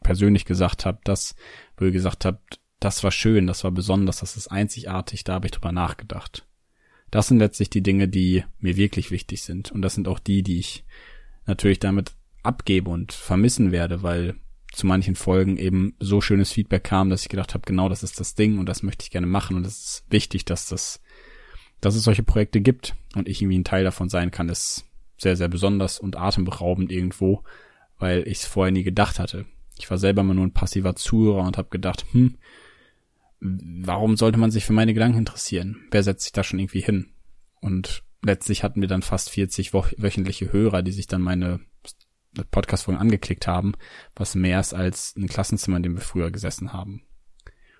persönlich 0.02 0.46
gesagt 0.46 0.86
habt, 0.86 1.06
das, 1.06 1.34
wo 1.76 1.84
ihr 1.84 1.92
gesagt 1.92 2.24
habt, 2.24 2.58
das 2.80 3.04
war 3.04 3.12
schön, 3.12 3.46
das 3.46 3.64
war 3.64 3.70
besonders, 3.70 4.20
das 4.20 4.36
ist 4.36 4.48
einzigartig, 4.48 5.24
da 5.24 5.34
habe 5.34 5.46
ich 5.46 5.52
drüber 5.52 5.72
nachgedacht. 5.72 6.46
Das 7.10 7.28
sind 7.28 7.38
letztlich 7.38 7.68
die 7.68 7.82
Dinge, 7.82 8.08
die 8.08 8.44
mir 8.58 8.76
wirklich 8.76 9.10
wichtig 9.10 9.42
sind. 9.42 9.70
Und 9.70 9.82
das 9.82 9.94
sind 9.94 10.08
auch 10.08 10.18
die, 10.18 10.42
die 10.42 10.58
ich 10.58 10.84
natürlich 11.44 11.78
damit 11.78 12.12
abgebe 12.42 12.90
und 12.90 13.12
vermissen 13.12 13.70
werde, 13.70 14.02
weil 14.02 14.36
zu 14.72 14.86
manchen 14.86 15.14
Folgen 15.14 15.58
eben 15.58 15.94
so 16.00 16.20
schönes 16.20 16.50
Feedback 16.50 16.84
kam, 16.84 17.10
dass 17.10 17.22
ich 17.22 17.28
gedacht 17.28 17.54
habe, 17.54 17.64
genau 17.66 17.88
das 17.88 18.02
ist 18.02 18.18
das 18.18 18.34
Ding 18.34 18.58
und 18.58 18.66
das 18.66 18.82
möchte 18.82 19.04
ich 19.04 19.10
gerne 19.10 19.26
machen 19.26 19.56
und 19.56 19.66
es 19.66 19.78
ist 19.78 20.04
wichtig, 20.08 20.44
dass 20.44 20.66
das, 20.66 21.00
dass 21.80 21.94
es 21.94 22.02
solche 22.02 22.22
Projekte 22.22 22.60
gibt 22.60 22.94
und 23.14 23.28
ich 23.28 23.42
irgendwie 23.42 23.58
ein 23.58 23.64
Teil 23.64 23.84
davon 23.84 24.08
sein 24.08 24.30
kann, 24.30 24.48
ist 24.48 24.86
sehr, 25.18 25.36
sehr 25.36 25.48
besonders 25.48 26.00
und 26.00 26.16
atemberaubend 26.16 26.90
irgendwo, 26.90 27.42
weil 27.98 28.26
ich 28.26 28.38
es 28.38 28.46
vorher 28.46 28.72
nie 28.72 28.82
gedacht 28.82 29.18
hatte. 29.18 29.44
Ich 29.78 29.90
war 29.90 29.98
selber 29.98 30.22
immer 30.22 30.34
nur 30.34 30.46
ein 30.46 30.54
passiver 30.54 30.96
Zuhörer 30.96 31.46
und 31.46 31.58
habe 31.58 31.68
gedacht, 31.68 32.06
hm, 32.12 32.38
warum 33.40 34.16
sollte 34.16 34.38
man 34.38 34.50
sich 34.50 34.64
für 34.64 34.72
meine 34.72 34.94
Gedanken 34.94 35.18
interessieren? 35.18 35.84
Wer 35.90 36.02
setzt 36.02 36.24
sich 36.24 36.32
da 36.32 36.42
schon 36.42 36.58
irgendwie 36.58 36.80
hin? 36.80 37.10
Und 37.60 38.02
letztlich 38.22 38.62
hatten 38.64 38.80
wir 38.80 38.88
dann 38.88 39.02
fast 39.02 39.30
40 39.30 39.74
wöchentliche 39.74 40.52
Hörer, 40.52 40.82
die 40.82 40.92
sich 40.92 41.06
dann 41.06 41.22
meine 41.22 41.60
Podcast-Folgen 42.50 43.00
angeklickt 43.00 43.46
haben, 43.46 43.74
was 44.14 44.34
mehr 44.34 44.60
ist 44.60 44.74
als 44.74 45.14
ein 45.16 45.28
Klassenzimmer, 45.28 45.76
in 45.76 45.82
dem 45.82 45.94
wir 45.94 46.02
früher 46.02 46.30
gesessen 46.30 46.72
haben. 46.72 47.02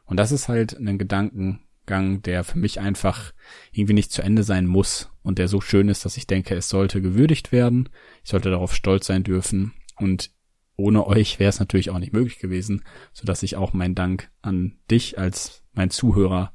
Und 0.04 0.18
das 0.18 0.32
ist 0.32 0.48
halt 0.48 0.74
ein 0.74 0.98
Gedankengang, 0.98 2.22
der 2.22 2.44
für 2.44 2.58
mich 2.58 2.80
einfach 2.80 3.32
irgendwie 3.72 3.94
nicht 3.94 4.12
zu 4.12 4.22
Ende 4.22 4.42
sein 4.42 4.66
muss 4.66 5.10
und 5.22 5.38
der 5.38 5.48
so 5.48 5.60
schön 5.60 5.88
ist, 5.88 6.04
dass 6.04 6.16
ich 6.16 6.26
denke, 6.26 6.54
es 6.54 6.68
sollte 6.68 7.00
gewürdigt 7.00 7.52
werden. 7.52 7.88
Ich 8.22 8.30
sollte 8.30 8.50
darauf 8.50 8.74
stolz 8.74 9.06
sein 9.06 9.24
dürfen 9.24 9.72
und 9.96 10.30
ohne 10.76 11.06
euch 11.06 11.38
wäre 11.38 11.48
es 11.48 11.60
natürlich 11.60 11.90
auch 11.90 11.98
nicht 11.98 12.12
möglich 12.12 12.38
gewesen, 12.38 12.84
so 13.12 13.24
dass 13.24 13.42
ich 13.42 13.56
auch 13.56 13.72
meinen 13.72 13.94
Dank 13.94 14.30
an 14.40 14.78
dich 14.90 15.18
als 15.18 15.62
mein 15.72 15.90
Zuhörer 15.90 16.52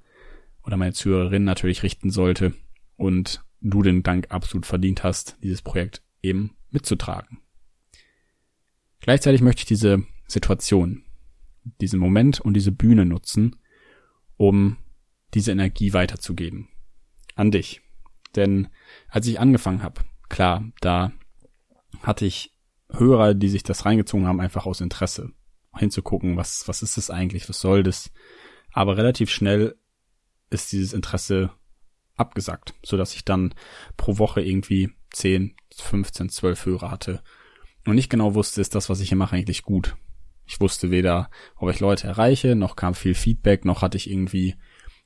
oder 0.64 0.78
meine 0.78 0.94
Zuhörerin 0.94 1.44
natürlich 1.44 1.84
richten 1.84 2.10
sollte 2.10 2.54
und 2.96 3.44
du 3.62 3.84
den 3.84 4.04
Dank 4.04 4.28
absolut 4.30 4.66
verdient 4.66 5.04
hast, 5.04 5.38
dieses 5.42 5.62
Projekt 5.62 6.04
eben 6.22 6.58
mitzutragen. 6.70 7.40
Gleichzeitig 9.08 9.40
möchte 9.40 9.62
ich 9.62 9.68
diese 9.68 10.04
Situation, 10.28 11.06
diesen 11.80 11.98
Moment 11.98 12.42
und 12.42 12.56
diese 12.56 12.74
Bühne 12.74 13.06
nutzen, 13.06 13.56
um 14.36 14.76
diese 15.34 15.54
Energie 15.54 15.94
weiterzugeben. 15.94 16.68
An 17.34 17.50
dich. 17.50 17.80
Denn 18.36 18.68
als 19.08 19.26
ich 19.26 19.40
angefangen 19.40 19.82
habe, 19.82 20.02
klar, 20.28 20.66
da 20.82 21.14
hatte 22.02 22.26
ich 22.26 22.52
Hörer, 22.90 23.34
die 23.34 23.48
sich 23.48 23.64
das 23.64 23.86
reingezogen 23.86 24.28
haben, 24.28 24.42
einfach 24.42 24.66
aus 24.66 24.82
Interesse 24.82 25.32
hinzugucken, 25.78 26.36
was, 26.36 26.68
was 26.68 26.82
ist 26.82 26.98
das 26.98 27.10
eigentlich, 27.10 27.48
was 27.48 27.62
soll 27.62 27.84
das? 27.84 28.12
Aber 28.74 28.98
relativ 28.98 29.30
schnell 29.30 29.78
ist 30.50 30.74
dieses 30.74 30.92
Interesse 30.92 31.52
abgesagt, 32.18 32.74
so 32.84 32.98
dass 32.98 33.16
ich 33.16 33.24
dann 33.24 33.56
pro 33.96 34.18
Woche 34.18 34.42
irgendwie 34.42 34.90
10, 35.14 35.56
15, 35.78 36.28
12 36.28 36.66
Hörer 36.66 36.92
hatte 36.92 37.24
und 37.88 37.96
nicht 37.96 38.10
genau 38.10 38.36
wusste, 38.36 38.62
ist 38.62 38.76
das, 38.76 38.90
was 38.90 39.00
ich 39.00 39.10
hier 39.10 39.18
mache, 39.18 39.36
eigentlich 39.36 39.64
gut. 39.64 39.96
Ich 40.46 40.62
wusste 40.62 40.92
weder, 40.92 41.30
ob 41.56 41.70
ich 41.70 41.80
Leute 41.80 42.08
erreiche, 42.08 42.56
noch 42.56 42.76
kam 42.76 42.94
viel 42.94 43.16
Feedback, 43.16 43.66
noch 43.66 43.82
hatte 43.82 43.98
ich 43.98 44.10
irgendwie 44.10 44.56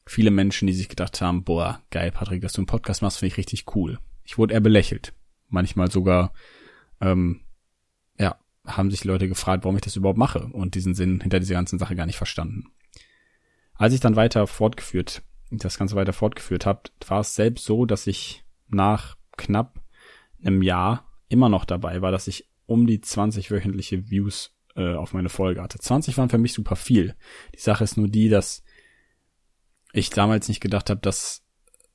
viele 0.06 0.32
Menschen, 0.32 0.68
die 0.68 0.74
sich 0.74 0.90
gedacht 0.90 1.22
haben, 1.22 1.44
boah, 1.44 1.82
geil, 1.90 2.12
Patrick, 2.12 2.42
dass 2.42 2.54
du 2.54 2.62
einen 2.62 2.68
Podcast 2.68 3.02
machst, 3.02 3.20
finde 3.20 3.34
ich 3.34 3.38
richtig 3.38 3.76
cool. 3.76 4.00
Ich 4.24 4.38
wurde 4.38 4.54
eher 4.54 4.60
belächelt. 4.60 5.14
Manchmal 5.48 5.90
sogar, 5.90 6.34
ähm, 7.00 7.42
ja, 8.20 8.38
haben 8.66 8.92
sich 8.92 9.04
Leute 9.04 9.28
gefragt, 9.28 9.64
warum 9.64 9.76
ich 9.76 9.82
das 9.82 9.96
überhaupt 9.96 10.20
mache 10.20 10.48
und 10.48 10.76
diesen 10.76 10.94
Sinn 10.94 11.22
hinter 11.22 11.40
dieser 11.40 11.56
ganzen 11.56 11.80
Sache 11.80 11.96
gar 11.96 12.06
nicht 12.06 12.18
verstanden. 12.18 12.66
Als 13.76 13.94
ich 13.94 14.00
dann 14.00 14.16
weiter 14.16 14.48
fortgeführt 14.48 15.24
das 15.52 15.78
Ganze 15.78 15.96
weiter 15.96 16.14
fortgeführt 16.14 16.66
habt, 16.66 16.94
war 17.08 17.20
es 17.20 17.36
selbst 17.36 17.66
so, 17.66 17.86
dass 17.86 18.08
ich 18.08 18.46
nach 18.70 19.18
knapp 19.38 19.82
einem 20.44 20.62
Jahr 20.62 21.06
immer 21.28 21.50
noch 21.50 21.66
dabei 21.66 22.02
war, 22.02 22.12
dass 22.12 22.28
ich 22.28 22.48
um 22.72 22.88
die 22.88 23.02
20 23.02 23.52
wöchentliche 23.52 24.10
Views 24.10 24.56
äh, 24.76 24.96
auf 24.96 25.14
meine 25.14 25.28
Folge 25.28 25.62
hatte. 25.62 25.78
20 25.78 26.18
waren 26.18 26.30
für 26.30 26.38
mich 26.38 26.54
super 26.54 26.78
viel. 26.78 27.16
Die 27.54 27.60
Sache 27.60 27.84
ist 27.84 27.98
nur 27.98 28.08
die, 28.08 28.30
dass 28.30 28.64
ich 29.92 30.10
damals 30.10 30.48
nicht 30.48 30.62
gedacht 30.62 30.90
habe, 30.90 31.02
dass 31.02 31.44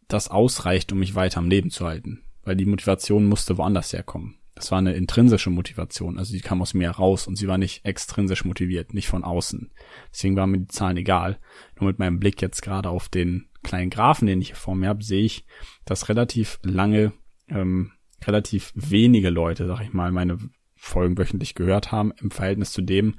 das 0.07 0.29
ausreicht, 0.29 0.93
um 0.93 0.99
mich 0.99 1.15
weiter 1.15 1.39
am 1.39 1.49
Leben 1.49 1.71
zu 1.71 1.87
halten, 1.87 2.23
weil 2.43 2.57
die 2.57 2.67
Motivation 2.67 3.27
musste 3.27 3.57
woanders 3.57 3.95
herkommen. 3.95 4.39
Das 4.55 4.71
war 4.71 4.79
eine 4.79 4.95
intrinsische 4.95 5.51
Motivation, 5.51 6.19
also 6.19 6.33
die 6.33 6.41
kam 6.41 6.61
aus 6.61 6.75
mir 6.75 6.89
heraus 6.89 7.27
und 7.27 7.37
sie 7.37 7.49
war 7.49 7.59
nicht 7.59 7.85
extrinsisch 7.85 8.45
motiviert, 8.45 8.93
nicht 8.93 9.09
von 9.09 9.25
außen. 9.25 9.71
Deswegen 10.13 10.37
waren 10.37 10.51
mir 10.51 10.61
die 10.61 10.69
Zahlen 10.69 10.97
egal. 10.97 11.39
Nur 11.79 11.89
mit 11.89 11.99
meinem 11.99 12.21
Blick 12.21 12.41
jetzt 12.41 12.63
gerade 12.63 12.91
auf 12.91 13.09
den 13.09 13.49
kleinen 13.63 13.91
Graphen, 13.91 14.27
den 14.27 14.41
ich 14.41 14.49
hier 14.49 14.57
vor 14.57 14.75
mir 14.75 14.89
habe, 14.89 15.03
sehe 15.03 15.25
ich, 15.25 15.47
dass 15.85 16.09
relativ 16.09 16.59
lange, 16.63 17.13
ähm, 17.49 17.93
relativ 18.25 18.73
wenige 18.75 19.31
Leute, 19.31 19.67
sag 19.67 19.83
ich 19.83 19.93
mal, 19.93 20.13
meine 20.13 20.39
Folgen 20.77 21.19
wöchentlich 21.19 21.55
gehört 21.55 21.91
haben, 21.91 22.13
im 22.21 22.31
Verhältnis 22.31 22.73
zu 22.73 22.83
dem, 22.83 23.17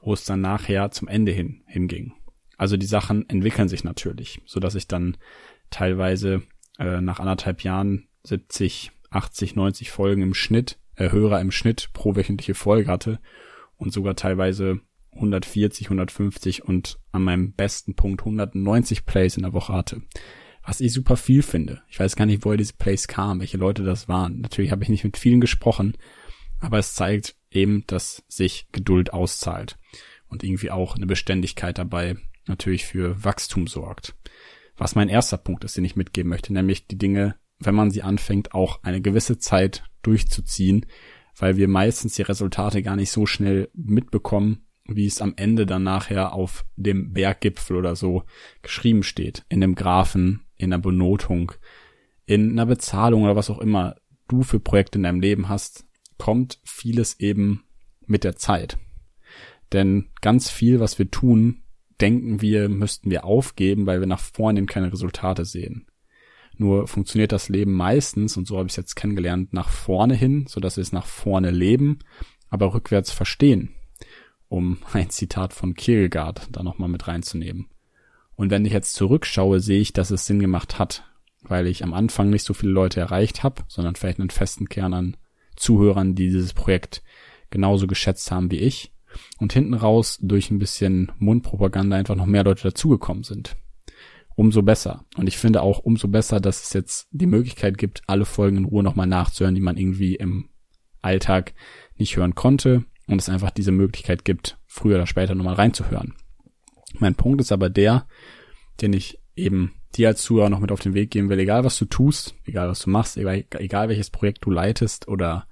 wo 0.00 0.12
es 0.12 0.24
dann 0.24 0.40
nachher 0.40 0.90
zum 0.90 1.08
Ende 1.08 1.32
hin 1.32 1.62
hinging. 1.66 2.12
Also 2.56 2.76
die 2.76 2.86
Sachen 2.86 3.28
entwickeln 3.28 3.68
sich 3.68 3.84
natürlich, 3.84 4.40
so 4.46 4.60
dass 4.60 4.74
ich 4.74 4.88
dann 4.88 5.16
teilweise 5.70 6.42
äh, 6.78 7.00
nach 7.00 7.20
anderthalb 7.20 7.62
Jahren 7.62 8.08
70 8.24 8.92
80, 9.10 9.56
90 9.56 9.90
Folgen 9.90 10.22
im 10.22 10.34
Schnitt, 10.34 10.78
äh, 10.96 11.10
Hörer 11.10 11.40
im 11.40 11.50
Schnitt 11.50 11.90
pro 11.92 12.16
wöchentliche 12.16 12.54
Folge 12.54 12.90
hatte 12.90 13.20
und 13.76 13.92
sogar 13.92 14.16
teilweise 14.16 14.80
140, 15.12 15.86
150 15.86 16.64
und 16.64 16.98
an 17.12 17.22
meinem 17.22 17.52
besten 17.52 17.94
Punkt 17.94 18.20
190 18.20 19.06
Plays 19.06 19.36
in 19.36 19.42
der 19.42 19.52
Woche 19.52 19.72
hatte. 19.72 20.02
Was 20.62 20.80
ich 20.80 20.92
super 20.92 21.16
viel 21.16 21.42
finde. 21.42 21.82
Ich 21.88 21.98
weiß 21.98 22.14
gar 22.14 22.26
nicht, 22.26 22.44
woher 22.44 22.58
diese 22.58 22.74
Plays 22.74 23.08
kamen, 23.08 23.40
welche 23.40 23.56
Leute 23.56 23.84
das 23.84 24.08
waren. 24.08 24.40
Natürlich 24.40 24.70
habe 24.70 24.82
ich 24.82 24.90
nicht 24.90 25.04
mit 25.04 25.16
vielen 25.16 25.40
gesprochen, 25.40 25.96
aber 26.60 26.78
es 26.78 26.94
zeigt 26.94 27.36
eben, 27.50 27.84
dass 27.86 28.24
sich 28.28 28.66
Geduld 28.72 29.12
auszahlt 29.12 29.78
und 30.28 30.44
irgendwie 30.44 30.70
auch 30.70 30.96
eine 30.96 31.06
Beständigkeit 31.06 31.78
dabei 31.78 32.16
natürlich 32.46 32.84
für 32.86 33.22
Wachstum 33.24 33.66
sorgt. 33.66 34.14
Was 34.76 34.94
mein 34.94 35.08
erster 35.08 35.38
Punkt 35.38 35.64
ist, 35.64 35.76
den 35.76 35.84
ich 35.84 35.96
mitgeben 35.96 36.30
möchte, 36.30 36.52
nämlich 36.52 36.86
die 36.86 36.98
Dinge 36.98 37.36
wenn 37.58 37.74
man 37.74 37.90
sie 37.90 38.02
anfängt, 38.02 38.54
auch 38.54 38.82
eine 38.82 39.00
gewisse 39.00 39.38
Zeit 39.38 39.84
durchzuziehen, 40.02 40.86
weil 41.36 41.56
wir 41.56 41.68
meistens 41.68 42.14
die 42.14 42.22
Resultate 42.22 42.82
gar 42.82 42.96
nicht 42.96 43.10
so 43.10 43.26
schnell 43.26 43.68
mitbekommen, 43.74 44.66
wie 44.86 45.06
es 45.06 45.20
am 45.20 45.34
Ende 45.36 45.66
dann 45.66 45.82
nachher 45.82 46.32
auf 46.32 46.64
dem 46.76 47.12
Berggipfel 47.12 47.76
oder 47.76 47.94
so 47.94 48.24
geschrieben 48.62 49.02
steht, 49.02 49.44
in 49.48 49.60
dem 49.60 49.74
Graphen, 49.74 50.46
in 50.56 50.70
der 50.70 50.78
Benotung, 50.78 51.52
in 52.26 52.52
einer 52.52 52.66
Bezahlung 52.66 53.24
oder 53.24 53.36
was 53.36 53.50
auch 53.50 53.58
immer 53.58 53.96
du 54.28 54.42
für 54.42 54.60
Projekte 54.60 54.98
in 54.98 55.04
deinem 55.04 55.20
Leben 55.20 55.48
hast, 55.48 55.86
kommt 56.18 56.58
vieles 56.64 57.18
eben 57.20 57.64
mit 58.06 58.24
der 58.24 58.36
Zeit. 58.36 58.78
Denn 59.72 60.10
ganz 60.20 60.50
viel, 60.50 60.80
was 60.80 60.98
wir 60.98 61.10
tun, 61.10 61.62
denken 62.00 62.40
wir, 62.40 62.68
müssten 62.68 63.10
wir 63.10 63.24
aufgeben, 63.24 63.86
weil 63.86 64.00
wir 64.00 64.06
nach 64.06 64.20
vorne 64.20 64.64
keine 64.66 64.92
Resultate 64.92 65.44
sehen. 65.44 65.86
Nur 66.56 66.88
funktioniert 66.88 67.32
das 67.32 67.48
Leben 67.48 67.72
meistens, 67.72 68.36
und 68.36 68.46
so 68.46 68.56
habe 68.56 68.66
ich 68.66 68.72
es 68.72 68.76
jetzt 68.76 68.96
kennengelernt, 68.96 69.52
nach 69.52 69.68
vorne 69.68 70.14
hin, 70.14 70.46
so 70.48 70.60
dass 70.60 70.76
wir 70.76 70.82
es 70.82 70.92
nach 70.92 71.06
vorne 71.06 71.50
leben, 71.50 72.00
aber 72.50 72.74
rückwärts 72.74 73.12
verstehen, 73.12 73.74
um 74.48 74.78
ein 74.92 75.10
Zitat 75.10 75.52
von 75.52 75.74
Kierkegaard 75.74 76.48
da 76.50 76.62
nochmal 76.62 76.88
mit 76.88 77.06
reinzunehmen. 77.06 77.68
Und 78.34 78.50
wenn 78.50 78.64
ich 78.64 78.72
jetzt 78.72 78.94
zurückschaue, 78.94 79.60
sehe 79.60 79.80
ich, 79.80 79.92
dass 79.92 80.10
es 80.10 80.26
Sinn 80.26 80.40
gemacht 80.40 80.78
hat, 80.78 81.04
weil 81.42 81.66
ich 81.66 81.84
am 81.84 81.94
Anfang 81.94 82.30
nicht 82.30 82.44
so 82.44 82.54
viele 82.54 82.72
Leute 82.72 83.00
erreicht 83.00 83.42
habe, 83.42 83.62
sondern 83.68 83.94
vielleicht 83.94 84.18
einen 84.18 84.30
festen 84.30 84.68
Kern 84.68 84.94
an 84.94 85.16
Zuhörern, 85.58 86.14
die 86.14 86.28
dieses 86.28 86.54
Projekt 86.54 87.02
genauso 87.50 87.86
geschätzt 87.86 88.30
haben 88.30 88.50
wie 88.50 88.58
ich. 88.58 88.92
Und 89.38 89.52
hinten 89.52 89.74
raus 89.74 90.18
durch 90.20 90.50
ein 90.50 90.58
bisschen 90.58 91.10
Mundpropaganda 91.18 91.96
einfach 91.96 92.14
noch 92.14 92.26
mehr 92.26 92.44
Leute 92.44 92.64
dazugekommen 92.64 93.24
sind 93.24 93.56
umso 94.38 94.62
besser. 94.62 95.04
Und 95.16 95.26
ich 95.26 95.36
finde 95.36 95.62
auch 95.62 95.80
umso 95.80 96.06
besser, 96.06 96.38
dass 96.38 96.62
es 96.62 96.72
jetzt 96.72 97.08
die 97.10 97.26
Möglichkeit 97.26 97.76
gibt, 97.76 98.02
alle 98.06 98.24
Folgen 98.24 98.58
in 98.58 98.64
Ruhe 98.66 98.84
nochmal 98.84 99.08
nachzuhören, 99.08 99.56
die 99.56 99.60
man 99.60 99.76
irgendwie 99.76 100.14
im 100.14 100.48
Alltag 101.02 101.54
nicht 101.96 102.16
hören 102.16 102.36
konnte 102.36 102.84
und 103.08 103.20
es 103.20 103.28
einfach 103.28 103.50
diese 103.50 103.72
Möglichkeit 103.72 104.24
gibt, 104.24 104.56
früher 104.64 104.94
oder 104.94 105.08
später 105.08 105.34
nochmal 105.34 105.54
reinzuhören. 105.54 106.14
Mein 107.00 107.16
Punkt 107.16 107.40
ist 107.40 107.50
aber 107.50 107.68
der, 107.68 108.06
den 108.80 108.92
ich 108.92 109.18
eben 109.34 109.74
dir 109.96 110.06
als 110.06 110.22
Zuhörer 110.22 110.50
noch 110.50 110.60
mit 110.60 110.70
auf 110.70 110.80
den 110.80 110.94
Weg 110.94 111.10
geben 111.10 111.30
will, 111.30 111.40
egal 111.40 111.64
was 111.64 111.76
du 111.76 111.86
tust, 111.86 112.36
egal 112.44 112.68
was 112.68 112.78
du 112.78 112.90
machst, 112.90 113.16
egal, 113.16 113.44
egal 113.58 113.88
welches 113.88 114.10
Projekt 114.10 114.44
du 114.44 114.52
leitest 114.52 115.08
oder 115.08 115.47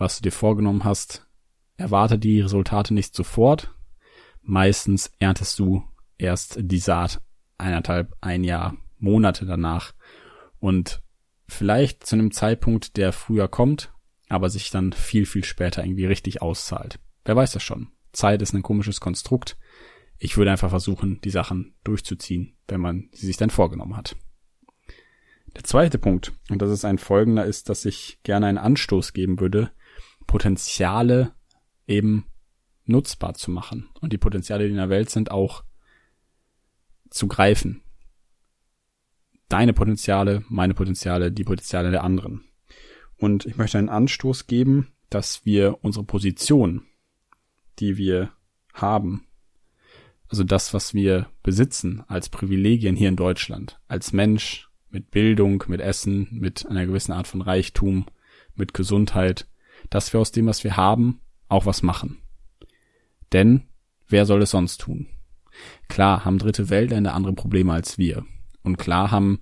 was 0.00 0.16
du 0.16 0.22
dir 0.22 0.32
vorgenommen 0.32 0.84
hast, 0.84 1.26
erwarte 1.76 2.18
die 2.18 2.40
Resultate 2.40 2.94
nicht 2.94 3.14
sofort. 3.14 3.74
Meistens 4.42 5.12
erntest 5.18 5.58
du 5.58 5.84
erst 6.16 6.58
die 6.58 6.78
Saat 6.78 7.20
eineinhalb, 7.58 8.16
ein 8.20 8.42
Jahr, 8.42 8.76
Monate 8.98 9.44
danach. 9.44 9.92
Und 10.58 11.02
vielleicht 11.46 12.06
zu 12.06 12.16
einem 12.16 12.32
Zeitpunkt, 12.32 12.96
der 12.96 13.12
früher 13.12 13.46
kommt, 13.46 13.92
aber 14.28 14.48
sich 14.48 14.70
dann 14.70 14.92
viel, 14.92 15.26
viel 15.26 15.44
später 15.44 15.84
irgendwie 15.84 16.06
richtig 16.06 16.40
auszahlt. 16.40 16.98
Wer 17.24 17.36
weiß 17.36 17.52
das 17.52 17.62
schon. 17.62 17.88
Zeit 18.12 18.40
ist 18.40 18.54
ein 18.54 18.62
komisches 18.62 19.00
Konstrukt. 19.00 19.58
Ich 20.18 20.38
würde 20.38 20.50
einfach 20.50 20.70
versuchen, 20.70 21.20
die 21.22 21.30
Sachen 21.30 21.74
durchzuziehen, 21.84 22.56
wenn 22.68 22.80
man 22.80 23.10
sie 23.12 23.26
sich 23.26 23.36
dann 23.36 23.50
vorgenommen 23.50 23.96
hat. 23.96 24.16
Der 25.56 25.64
zweite 25.64 25.98
Punkt, 25.98 26.32
und 26.48 26.62
das 26.62 26.70
ist 26.70 26.84
ein 26.84 26.98
folgender, 26.98 27.44
ist, 27.44 27.68
dass 27.68 27.84
ich 27.84 28.20
gerne 28.22 28.46
einen 28.46 28.58
Anstoß 28.58 29.12
geben 29.12 29.40
würde, 29.40 29.72
Potenziale 30.30 31.34
eben 31.88 32.24
nutzbar 32.84 33.34
zu 33.34 33.50
machen. 33.50 33.88
Und 34.00 34.12
die 34.12 34.18
Potenziale, 34.18 34.62
die 34.62 34.70
in 34.70 34.76
der 34.76 34.88
Welt 34.88 35.10
sind, 35.10 35.32
auch 35.32 35.64
zu 37.10 37.26
greifen. 37.26 37.82
Deine 39.48 39.72
Potenziale, 39.72 40.44
meine 40.48 40.74
Potenziale, 40.74 41.32
die 41.32 41.42
Potenziale 41.42 41.90
der 41.90 42.04
anderen. 42.04 42.44
Und 43.16 43.44
ich 43.44 43.56
möchte 43.56 43.78
einen 43.78 43.88
Anstoß 43.88 44.46
geben, 44.46 44.92
dass 45.08 45.44
wir 45.44 45.82
unsere 45.82 46.04
Position, 46.04 46.86
die 47.80 47.96
wir 47.96 48.30
haben, 48.72 49.26
also 50.28 50.44
das, 50.44 50.72
was 50.72 50.94
wir 50.94 51.28
besitzen 51.42 52.04
als 52.06 52.28
Privilegien 52.28 52.94
hier 52.94 53.08
in 53.08 53.16
Deutschland, 53.16 53.80
als 53.88 54.12
Mensch 54.12 54.70
mit 54.90 55.10
Bildung, 55.10 55.64
mit 55.66 55.80
Essen, 55.80 56.28
mit 56.30 56.66
einer 56.68 56.86
gewissen 56.86 57.10
Art 57.10 57.26
von 57.26 57.42
Reichtum, 57.42 58.06
mit 58.54 58.74
Gesundheit, 58.74 59.48
dass 59.88 60.12
wir 60.12 60.20
aus 60.20 60.32
dem, 60.32 60.46
was 60.46 60.64
wir 60.64 60.76
haben, 60.76 61.20
auch 61.48 61.66
was 61.66 61.82
machen. 61.82 62.18
Denn 63.32 63.62
wer 64.08 64.26
soll 64.26 64.42
es 64.42 64.50
sonst 64.50 64.78
tun? 64.78 65.06
Klar 65.88 66.24
haben 66.24 66.38
dritte 66.38 66.70
Weltländer 66.70 67.14
andere 67.14 67.32
Probleme 67.32 67.72
als 67.72 67.98
wir. 67.98 68.24
Und 68.62 68.76
klar 68.76 69.10
haben 69.10 69.40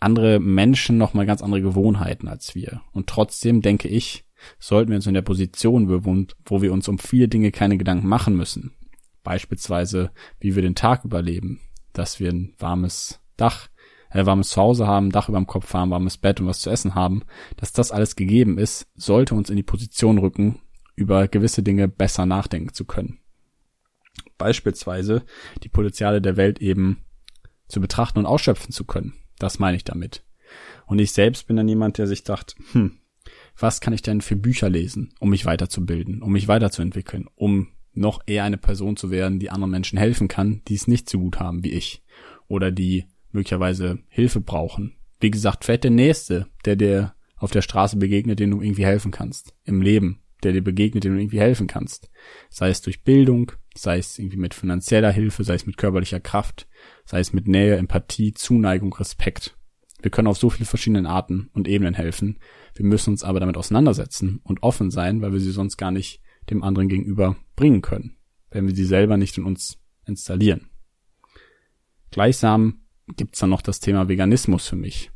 andere 0.00 0.40
Menschen 0.40 0.98
noch 0.98 1.14
mal 1.14 1.26
ganz 1.26 1.42
andere 1.42 1.62
Gewohnheiten 1.62 2.28
als 2.28 2.54
wir. 2.54 2.82
Und 2.92 3.08
trotzdem 3.08 3.62
denke 3.62 3.88
ich, 3.88 4.24
sollten 4.58 4.90
wir 4.90 4.96
uns 4.96 5.06
in 5.06 5.14
der 5.14 5.22
Position 5.22 5.86
bewohnen, 5.86 6.28
wo 6.44 6.62
wir 6.62 6.72
uns 6.72 6.88
um 6.88 6.98
viele 6.98 7.28
Dinge 7.28 7.50
keine 7.50 7.78
Gedanken 7.78 8.06
machen 8.06 8.36
müssen. 8.36 8.72
Beispielsweise, 9.22 10.10
wie 10.38 10.54
wir 10.54 10.62
den 10.62 10.74
Tag 10.74 11.04
überleben, 11.04 11.60
dass 11.92 12.20
wir 12.20 12.30
ein 12.30 12.54
warmes 12.58 13.20
Dach, 13.36 13.68
äh, 14.16 14.26
warmes 14.26 14.50
Zuhause 14.50 14.86
haben, 14.86 15.10
Dach 15.10 15.28
über 15.28 15.38
dem 15.38 15.46
Kopf 15.46 15.72
haben, 15.74 15.90
warmes 15.90 16.16
Bett 16.16 16.40
und 16.40 16.46
was 16.46 16.60
zu 16.60 16.70
essen 16.70 16.94
haben, 16.94 17.22
dass 17.56 17.72
das 17.72 17.92
alles 17.92 18.16
gegeben 18.16 18.58
ist, 18.58 18.88
sollte 18.94 19.34
uns 19.34 19.50
in 19.50 19.56
die 19.56 19.62
Position 19.62 20.18
rücken, 20.18 20.60
über 20.94 21.28
gewisse 21.28 21.62
Dinge 21.62 21.88
besser 21.88 22.26
nachdenken 22.26 22.72
zu 22.72 22.84
können. 22.84 23.18
Beispielsweise 24.38 25.24
die 25.62 25.68
Potenziale 25.68 26.20
der 26.20 26.36
Welt 26.36 26.60
eben 26.60 27.04
zu 27.68 27.80
betrachten 27.80 28.20
und 28.20 28.26
ausschöpfen 28.26 28.72
zu 28.72 28.84
können. 28.84 29.14
Das 29.38 29.58
meine 29.58 29.76
ich 29.76 29.84
damit. 29.84 30.24
Und 30.86 30.98
ich 30.98 31.12
selbst 31.12 31.46
bin 31.46 31.56
dann 31.56 31.68
jemand, 31.68 31.98
der 31.98 32.06
sich 32.06 32.22
dacht, 32.22 32.56
hm, 32.72 32.98
was 33.58 33.80
kann 33.80 33.92
ich 33.92 34.02
denn 34.02 34.20
für 34.20 34.36
Bücher 34.36 34.68
lesen, 34.68 35.14
um 35.18 35.30
mich 35.30 35.44
weiterzubilden, 35.44 36.22
um 36.22 36.32
mich 36.32 36.48
weiterzuentwickeln, 36.48 37.26
um 37.34 37.68
noch 37.92 38.20
eher 38.26 38.44
eine 38.44 38.58
Person 38.58 38.96
zu 38.96 39.10
werden, 39.10 39.38
die 39.38 39.50
anderen 39.50 39.70
Menschen 39.70 39.98
helfen 39.98 40.28
kann, 40.28 40.62
die 40.68 40.74
es 40.74 40.86
nicht 40.86 41.08
so 41.08 41.18
gut 41.18 41.40
haben 41.40 41.64
wie 41.64 41.72
ich 41.72 42.02
oder 42.46 42.70
die 42.70 43.06
möglicherweise 43.36 44.00
Hilfe 44.08 44.40
brauchen. 44.40 44.96
Wie 45.20 45.30
gesagt, 45.30 45.64
vielleicht 45.64 45.84
der 45.84 45.90
Nächste, 45.90 46.46
der 46.64 46.76
dir 46.76 47.14
auf 47.36 47.50
der 47.50 47.62
Straße 47.62 47.96
begegnet, 47.96 48.40
den 48.40 48.50
du 48.50 48.60
irgendwie 48.60 48.84
helfen 48.84 49.12
kannst, 49.12 49.54
im 49.64 49.80
Leben, 49.82 50.22
der 50.42 50.52
dir 50.52 50.64
begegnet, 50.64 51.04
den 51.04 51.12
du 51.12 51.20
irgendwie 51.20 51.40
helfen 51.40 51.66
kannst. 51.66 52.10
Sei 52.48 52.70
es 52.70 52.82
durch 52.82 53.04
Bildung, 53.04 53.52
sei 53.74 53.98
es 53.98 54.18
irgendwie 54.18 54.38
mit 54.38 54.54
finanzieller 54.54 55.12
Hilfe, 55.12 55.44
sei 55.44 55.54
es 55.54 55.66
mit 55.66 55.76
körperlicher 55.76 56.20
Kraft, 56.20 56.66
sei 57.04 57.20
es 57.20 57.32
mit 57.32 57.46
Nähe, 57.46 57.76
Empathie, 57.76 58.32
Zuneigung, 58.32 58.92
Respekt. 58.94 59.56
Wir 60.00 60.10
können 60.10 60.28
auf 60.28 60.38
so 60.38 60.50
viele 60.50 60.66
verschiedene 60.66 61.08
Arten 61.08 61.50
und 61.52 61.68
Ebenen 61.68 61.94
helfen. 61.94 62.38
Wir 62.74 62.86
müssen 62.86 63.10
uns 63.10 63.24
aber 63.24 63.40
damit 63.40 63.56
auseinandersetzen 63.56 64.40
und 64.44 64.62
offen 64.62 64.90
sein, 64.90 65.20
weil 65.20 65.32
wir 65.32 65.40
sie 65.40 65.52
sonst 65.52 65.76
gar 65.76 65.90
nicht 65.90 66.20
dem 66.50 66.62
anderen 66.62 66.88
gegenüber 66.88 67.36
bringen 67.54 67.82
können, 67.82 68.16
wenn 68.50 68.66
wir 68.66 68.74
sie 68.74 68.84
selber 68.84 69.16
nicht 69.16 69.36
in 69.36 69.44
uns 69.44 69.78
installieren. 70.06 70.70
Gleichsam 72.10 72.85
gibt's 73.16 73.38
dann 73.38 73.50
noch 73.50 73.62
das 73.62 73.80
Thema 73.80 74.08
Veganismus 74.08 74.68
für 74.68 74.76
mich. 74.76 75.10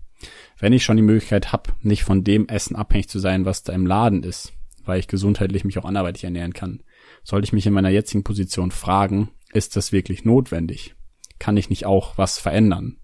Wenn 0.59 0.73
ich 0.73 0.85
schon 0.85 0.97
die 0.97 1.03
Möglichkeit 1.03 1.53
habe, 1.53 1.73
nicht 1.81 2.05
von 2.05 2.25
dem 2.25 2.47
Essen 2.49 2.77
abhängig 2.77 3.09
zu 3.09 3.19
sein, 3.19 3.45
was 3.45 3.63
da 3.63 3.73
im 3.73 3.87
Laden 3.87 4.23
ist, 4.23 4.53
weil 4.85 5.01
ich 5.01 5.09
gesundheitlich 5.09 5.65
mich 5.65 5.79
auch 5.79 5.85
anderweitig 5.85 6.25
ernähren 6.25 6.53
kann, 6.53 6.83
sollte 7.23 7.47
ich 7.47 7.53
mich 7.53 7.67
in 7.67 7.73
meiner 7.73 7.89
jetzigen 7.89 8.25
Position 8.25 8.71
fragen, 8.71 9.31
ist 9.53 9.77
das 9.77 9.93
wirklich 9.93 10.25
notwendig? 10.25 10.95
Kann 11.39 11.57
ich 11.57 11.71
nicht 11.71 11.87
auch 11.87 12.19
was 12.19 12.39
verändern? 12.39 12.99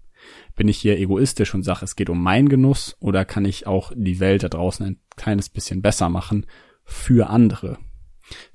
Bin 0.55 0.67
ich 0.67 0.77
hier 0.77 0.97
egoistisch 0.99 1.53
und 1.53 1.63
sage, 1.63 1.85
es 1.85 1.95
geht 1.95 2.09
um 2.09 2.21
meinen 2.21 2.49
Genuss 2.49 2.95
oder 2.99 3.25
kann 3.25 3.45
ich 3.45 3.67
auch 3.67 3.91
die 3.95 4.19
Welt 4.19 4.43
da 4.43 4.49
draußen 4.49 4.85
ein 4.85 4.99
kleines 5.15 5.49
bisschen 5.49 5.81
besser 5.81 6.09
machen 6.09 6.45
für 6.83 7.29
andere? 7.29 7.77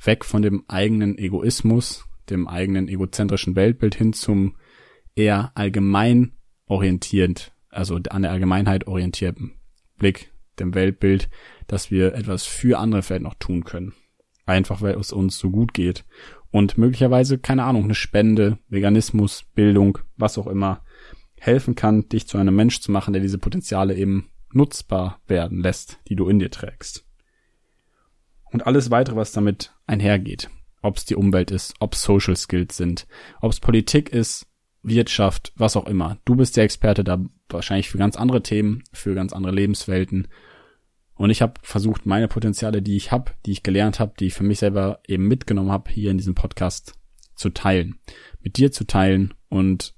Weg 0.03 0.25
von 0.25 0.43
dem 0.43 0.65
eigenen 0.69 1.17
Egoismus, 1.17 2.05
dem 2.29 2.47
eigenen 2.47 2.89
egozentrischen 2.89 3.57
Weltbild 3.57 3.95
hin 3.95 4.13
zum 4.13 4.57
eher 5.15 5.53
allgemein 5.55 6.33
orientierend, 6.67 7.53
also 7.69 7.99
an 8.11 8.23
der 8.23 8.31
Allgemeinheit 8.31 8.87
orientierten 8.87 9.53
Blick, 9.99 10.33
dem 10.59 10.75
Weltbild, 10.75 11.29
dass 11.67 11.91
wir 11.91 12.15
etwas 12.15 12.45
für 12.47 12.79
andere 12.79 13.03
vielleicht 13.03 13.23
noch 13.23 13.35
tun 13.35 13.65
können. 13.65 13.95
Einfach 14.47 14.83
weil 14.83 14.95
es 14.95 15.13
uns 15.13 15.39
so 15.39 15.51
gut 15.51 15.73
geht. 15.75 16.05
Und 16.51 16.77
möglicherweise, 16.77 17.39
keine 17.39 17.65
Ahnung, 17.65 17.85
eine 17.85 17.95
Spende, 17.95 18.59
Veganismus, 18.69 19.45
Bildung, 19.55 19.99
was 20.17 20.37
auch 20.37 20.47
immer, 20.47 20.85
helfen 21.39 21.75
kann, 21.75 22.09
dich 22.09 22.29
zu 22.29 22.39
einem 22.39 22.55
Mensch 22.55 22.81
zu 22.81 22.93
machen, 22.93 23.13
der 23.13 23.23
diese 23.23 23.39
Potenziale 23.39 23.97
eben 23.97 24.31
nutzbar 24.53 25.21
werden 25.27 25.61
lässt, 25.61 25.99
die 26.09 26.17
du 26.17 26.29
in 26.29 26.39
dir 26.39 26.51
trägst. 26.51 27.07
Und 28.45 28.67
alles 28.67 28.91
weitere, 28.91 29.17
was 29.17 29.33
damit 29.33 29.73
einhergeht. 29.87 30.51
Ob 30.83 30.97
es 30.97 31.05
die 31.05 31.17
Umwelt 31.17 31.51
ist, 31.51 31.75
ob 31.81 31.95
Social 31.95 32.37
Skills 32.37 32.77
sind, 32.77 33.07
ob 33.41 33.51
es 33.51 33.61
Politik 33.61 34.11
ist, 34.11 34.47
Wirtschaft, 34.83 35.53
was 35.57 35.77
auch 35.77 35.87
immer. 35.87 36.19
Du 36.25 36.37
bist 36.37 36.57
der 36.57 36.65
Experte 36.65 37.05
da 37.05 37.25
wahrscheinlich 37.49 37.89
für 37.89 37.99
ganz 37.99 38.17
andere 38.17 38.43
Themen, 38.43 38.83
für 38.93 39.15
ganz 39.15 39.33
andere 39.33 39.53
Lebenswelten. 39.53 40.29
Und 41.15 41.31
ich 41.31 41.43
habe 41.43 41.55
versucht, 41.63 42.07
meine 42.07 42.29
Potenziale, 42.29 42.83
die 42.83 42.97
ich 42.97 43.13
habe, 43.13 43.33
die 43.47 43.53
ich 43.53 43.63
gelernt 43.63 44.01
habe, 44.01 44.15
die 44.19 44.27
ich 44.27 44.35
für 44.35 44.45
mich 44.45 44.59
selber 44.59 45.01
eben 45.07 45.29
mitgenommen 45.29 45.71
habe, 45.71 45.91
hier 45.91 46.11
in 46.11 46.19
diesem 46.19 46.35
Podcast 46.35 46.95
zu 47.35 47.51
teilen. 47.51 47.99
Mit 48.41 48.57
dir 48.57 48.73
zu 48.73 48.87
teilen 48.87 49.35
und 49.49 49.95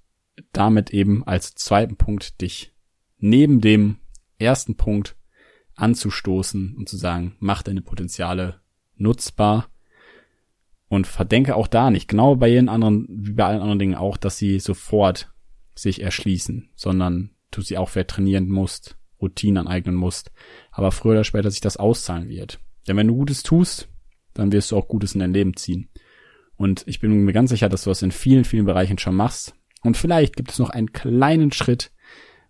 damit 0.53 0.91
eben 0.91 1.25
als 1.25 1.55
zweiten 1.55 1.97
Punkt 1.97 2.41
dich 2.41 2.75
neben 3.19 3.61
dem 3.61 3.99
ersten 4.39 4.77
Punkt 4.77 5.17
anzustoßen 5.77 6.77
und 6.77 6.89
zu 6.89 6.97
sagen, 6.97 7.37
mach 7.39 7.63
deine 7.63 7.83
Potenziale 7.83 8.61
nutzbar 8.97 9.69
und 10.89 11.07
verdenke 11.07 11.57
auch 11.57 11.67
da 11.67 11.91
nicht, 11.91 12.09
genau 12.09 12.37
bei 12.37 12.49
jeden 12.49 12.69
anderen, 12.69 13.07
wie 13.09 13.33
bei 13.33 13.45
allen 13.45 13.61
anderen 13.61 13.79
Dingen 13.79 13.95
auch, 13.95 14.17
dass 14.17 14.39
sie 14.39 14.61
sofort 14.61 15.33
sich 15.75 16.03
erschließen, 16.03 16.71
sondern 16.75 17.31
du 17.51 17.63
sie 17.63 17.79
auch 17.79 17.89
vielleicht 17.89 18.11
trainieren 18.11 18.49
musst, 18.49 18.97
Routinen 19.21 19.67
aneignen 19.67 19.95
musst, 19.95 20.31
aber 20.71 20.93
früher 20.93 21.13
oder 21.13 21.25
später 21.25 21.51
sich 21.51 21.61
das 21.61 21.77
auszahlen 21.77 22.29
wird. 22.29 22.61
Denn 22.87 22.97
wenn 22.97 23.09
du 23.09 23.15
Gutes 23.15 23.43
tust, 23.43 23.89
dann 24.35 24.53
wirst 24.53 24.71
du 24.71 24.77
auch 24.77 24.89
Gutes 24.89 25.15
in 25.15 25.21
dein 25.21 25.33
Leben 25.33 25.57
ziehen. 25.57 25.89
Und 26.57 26.85
ich 26.87 27.01
bin 27.01 27.25
mir 27.25 27.33
ganz 27.33 27.51
sicher, 27.51 27.69
dass 27.69 27.85
du 27.85 27.91
das 27.91 28.03
in 28.03 28.13
vielen, 28.13 28.45
vielen 28.45 28.67
Bereichen 28.67 28.99
schon 28.99 29.17
machst. 29.17 29.55
Und 29.83 29.97
vielleicht 29.97 30.37
gibt 30.37 30.51
es 30.51 30.59
noch 30.59 30.71
einen 30.71 30.93
kleinen 30.93 31.53
Schritt, 31.53 31.93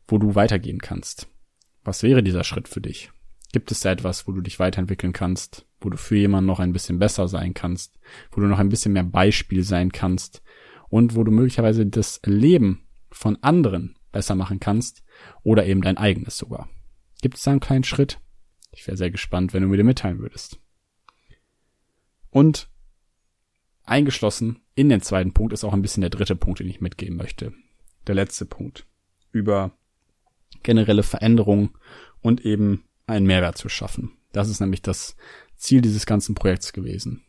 wo 0.07 0.18
du 0.18 0.35
weitergehen 0.35 0.79
kannst. 0.79 1.29
Was 1.83 2.03
wäre 2.03 2.23
dieser 2.23 2.44
Schritt 2.44 2.68
für 2.68 2.81
dich? 2.81 3.11
Gibt 3.53 3.70
es 3.70 3.81
da 3.81 3.92
etwas, 3.92 4.27
wo 4.27 4.33
du 4.33 4.40
dich 4.40 4.59
weiterentwickeln 4.59 5.12
kannst, 5.12 5.66
wo 5.85 5.90
du 5.90 5.97
für 5.97 6.16
jemanden 6.16 6.47
noch 6.47 6.61
ein 6.61 6.73
bisschen 6.73 6.99
besser 6.99 7.29
sein 7.29 7.55
kannst, 7.55 7.99
wo 8.33 8.40
du 8.40 8.47
noch 8.47 8.59
ein 8.59 8.68
bisschen 8.68 8.92
mehr 8.92 9.05
Beispiel 9.05 9.62
sein 9.62 9.92
kannst 9.92 10.42
und 10.88 11.14
wo 11.14 11.25
du 11.25 11.31
möglicherweise 11.31 11.87
das 11.87 12.20
Leben 12.25 12.87
von 13.11 13.37
anderen 13.42 13.97
besser 14.12 14.35
machen 14.35 14.61
kannst 14.61 15.05
oder 15.42 15.66
eben 15.66 15.83
dein 15.83 15.99
eigenes 15.99 16.38
sogar. 16.38 16.68
Gibt 17.20 17.37
es 17.37 17.42
da 17.42 17.51
einen 17.51 17.61
kleinen 17.61 17.85
Schritt? 17.85 18.20
Ich 18.73 18.87
wäre 18.87 18.97
sehr 18.97 19.11
gespannt, 19.11 19.53
wenn 19.53 19.62
du 19.62 19.68
mir 19.68 19.77
den 19.77 19.87
mitteilen 19.87 20.18
würdest. 20.18 20.61
Und 22.31 22.68
eingeschlossen 23.85 24.61
in 24.75 24.88
den 24.88 25.03
zweiten 25.03 25.33
Punkt 25.33 25.53
ist 25.53 25.64
auch 25.64 25.73
ein 25.73 25.83
bisschen 25.83 26.01
der 26.01 26.11
dritte 26.11 26.37
Punkt, 26.37 26.61
den 26.61 26.68
ich 26.68 26.81
mitgeben 26.81 27.16
möchte. 27.16 27.53
Der 28.07 28.14
letzte 28.14 28.47
Punkt. 28.47 28.87
Über 29.31 29.77
generelle 30.62 31.03
Veränderungen 31.03 31.70
und 32.20 32.44
eben 32.44 32.85
einen 33.07 33.27
Mehrwert 33.27 33.59
zu 33.59 33.68
schaffen. 33.68 34.12
Das 34.33 34.49
ist 34.49 34.61
nämlich 34.61 34.83
das 34.83 35.16
Ziel 35.64 35.81
dieses 35.81 36.07
ganzen 36.07 36.35
Projekts 36.35 36.72
gewesen. 36.72 37.24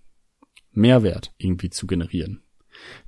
Mehrwert 0.72 1.34
irgendwie 1.38 1.70
zu 1.70 1.88
generieren. 1.88 2.44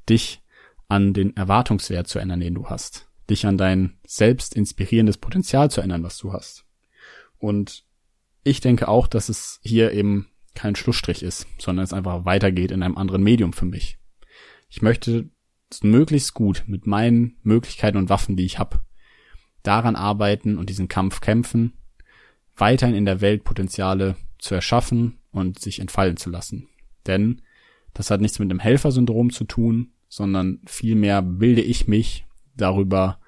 Dich 0.09 0.41
an 0.87 1.13
den 1.13 1.35
Erwartungswert 1.35 2.07
zu 2.07 2.19
ändern, 2.19 2.39
den 2.39 2.55
du 2.55 2.67
hast. 2.67 3.09
Dich 3.29 3.45
an 3.45 3.57
dein 3.57 3.97
selbst 4.07 4.55
inspirierendes 4.55 5.17
Potenzial 5.17 5.69
zu 5.69 5.81
ändern, 5.81 6.03
was 6.03 6.17
du 6.17 6.31
hast. 6.31 6.65
Und 7.37 7.85
ich 8.43 8.61
denke 8.61 8.87
auch, 8.87 9.07
dass 9.07 9.27
es 9.27 9.59
hier 9.61 9.91
eben 9.91 10.29
kein 10.55 10.75
Schlussstrich 10.75 11.23
ist, 11.23 11.45
sondern 11.59 11.83
es 11.83 11.93
einfach 11.93 12.23
weitergeht 12.25 12.71
in 12.71 12.81
einem 12.81 12.97
anderen 12.97 13.21
Medium 13.21 13.51
für 13.51 13.65
mich. 13.65 13.99
Ich 14.69 14.81
möchte 14.81 15.29
möglichst 15.81 16.33
gut 16.33 16.63
mit 16.67 16.87
meinen 16.87 17.37
Möglichkeiten 17.43 17.97
und 17.97 18.09
Waffen, 18.09 18.37
die 18.37 18.45
ich 18.45 18.57
habe, 18.57 18.79
daran 19.61 19.97
arbeiten 19.97 20.57
und 20.57 20.69
diesen 20.69 20.87
Kampf 20.87 21.19
kämpfen 21.19 21.73
weiterhin 22.57 22.95
in 22.95 23.05
der 23.05 23.21
Welt 23.21 23.43
Potenziale 23.43 24.15
zu 24.39 24.55
erschaffen 24.55 25.17
und 25.31 25.59
sich 25.59 25.79
entfallen 25.79 26.17
zu 26.17 26.29
lassen. 26.29 26.67
Denn 27.05 27.41
das 27.93 28.11
hat 28.11 28.21
nichts 28.21 28.39
mit 28.39 28.51
dem 28.51 28.59
Helfersyndrom 28.59 29.31
zu 29.31 29.43
tun, 29.43 29.91
sondern 30.09 30.59
vielmehr 30.65 31.21
bilde 31.21 31.61
ich 31.61 31.87
mich 31.87 32.25
darüber 32.55 33.19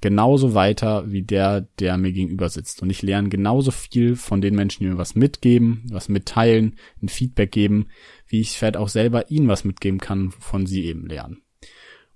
genauso 0.00 0.54
weiter 0.54 1.10
wie 1.10 1.22
der, 1.22 1.62
der 1.78 1.96
mir 1.98 2.12
gegenüber 2.12 2.48
sitzt. 2.48 2.82
Und 2.82 2.90
ich 2.90 3.02
lerne 3.02 3.28
genauso 3.28 3.70
viel 3.70 4.16
von 4.16 4.40
den 4.40 4.54
Menschen, 4.54 4.82
die 4.82 4.90
mir 4.90 4.98
was 4.98 5.14
mitgeben, 5.14 5.84
was 5.90 6.08
mitteilen, 6.08 6.76
ein 7.02 7.08
Feedback 7.08 7.52
geben, 7.52 7.88
wie 8.26 8.40
ich 8.40 8.58
vielleicht 8.58 8.76
auch 8.76 8.88
selber 8.88 9.30
ihnen 9.30 9.48
was 9.48 9.64
mitgeben 9.64 10.00
kann, 10.00 10.30
von 10.30 10.66
sie 10.66 10.84
eben 10.84 11.06
lernen. 11.06 11.42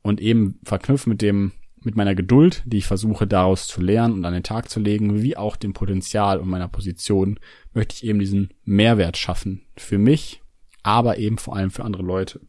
Und 0.02 0.20
eben 0.20 0.58
verknüpft 0.64 1.06
mit 1.06 1.22
dem 1.22 1.52
mit 1.84 1.96
meiner 1.96 2.14
Geduld, 2.14 2.62
die 2.64 2.78
ich 2.78 2.86
versuche 2.86 3.26
daraus 3.26 3.66
zu 3.66 3.80
lernen 3.80 4.14
und 4.14 4.24
an 4.24 4.34
den 4.34 4.42
Tag 4.42 4.70
zu 4.70 4.80
legen, 4.80 5.22
wie 5.22 5.36
auch 5.36 5.56
dem 5.56 5.72
Potenzial 5.72 6.38
und 6.38 6.48
meiner 6.48 6.68
Position, 6.68 7.38
möchte 7.72 7.94
ich 7.94 8.04
eben 8.04 8.18
diesen 8.18 8.50
Mehrwert 8.64 9.16
schaffen. 9.16 9.66
Für 9.76 9.98
mich, 9.98 10.42
aber 10.82 11.18
eben 11.18 11.38
vor 11.38 11.56
allem 11.56 11.70
für 11.70 11.84
andere 11.84 12.02
Leute. 12.02 12.40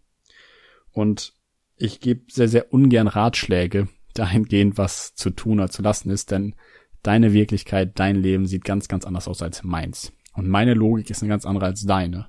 Und 0.91 1.33
ich 1.77 1.99
gebe 1.99 2.23
sehr, 2.31 2.47
sehr 2.47 2.73
ungern 2.73 3.07
Ratschläge, 3.07 3.87
dahingehend 4.13 4.77
was 4.77 5.15
zu 5.15 5.29
tun 5.29 5.59
oder 5.59 5.69
zu 5.69 5.81
lassen 5.81 6.09
ist, 6.09 6.31
denn 6.31 6.55
deine 7.03 7.33
Wirklichkeit, 7.33 7.99
dein 7.99 8.15
Leben 8.15 8.45
sieht 8.45 8.63
ganz, 8.63 8.87
ganz 8.87 9.05
anders 9.05 9.27
aus 9.27 9.41
als 9.41 9.63
meins. 9.63 10.13
Und 10.33 10.47
meine 10.47 10.73
Logik 10.73 11.09
ist 11.09 11.21
eine 11.21 11.29
ganz 11.29 11.45
andere 11.45 11.65
als 11.65 11.85
deine. 11.85 12.27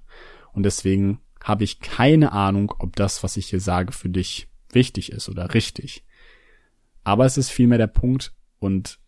Und 0.52 0.64
deswegen 0.64 1.20
habe 1.42 1.64
ich 1.64 1.80
keine 1.80 2.32
Ahnung, 2.32 2.72
ob 2.78 2.96
das, 2.96 3.22
was 3.22 3.36
ich 3.36 3.46
hier 3.46 3.60
sage, 3.60 3.92
für 3.92 4.08
dich 4.08 4.48
wichtig 4.72 5.12
ist 5.12 5.28
oder 5.28 5.54
richtig. 5.54 6.04
Aber 7.06 7.24
es 7.24 7.38
ist 7.38 7.50
vielmehr 7.50 7.78
der 7.78 7.86
Punkt 7.86 8.34
und 8.58 8.98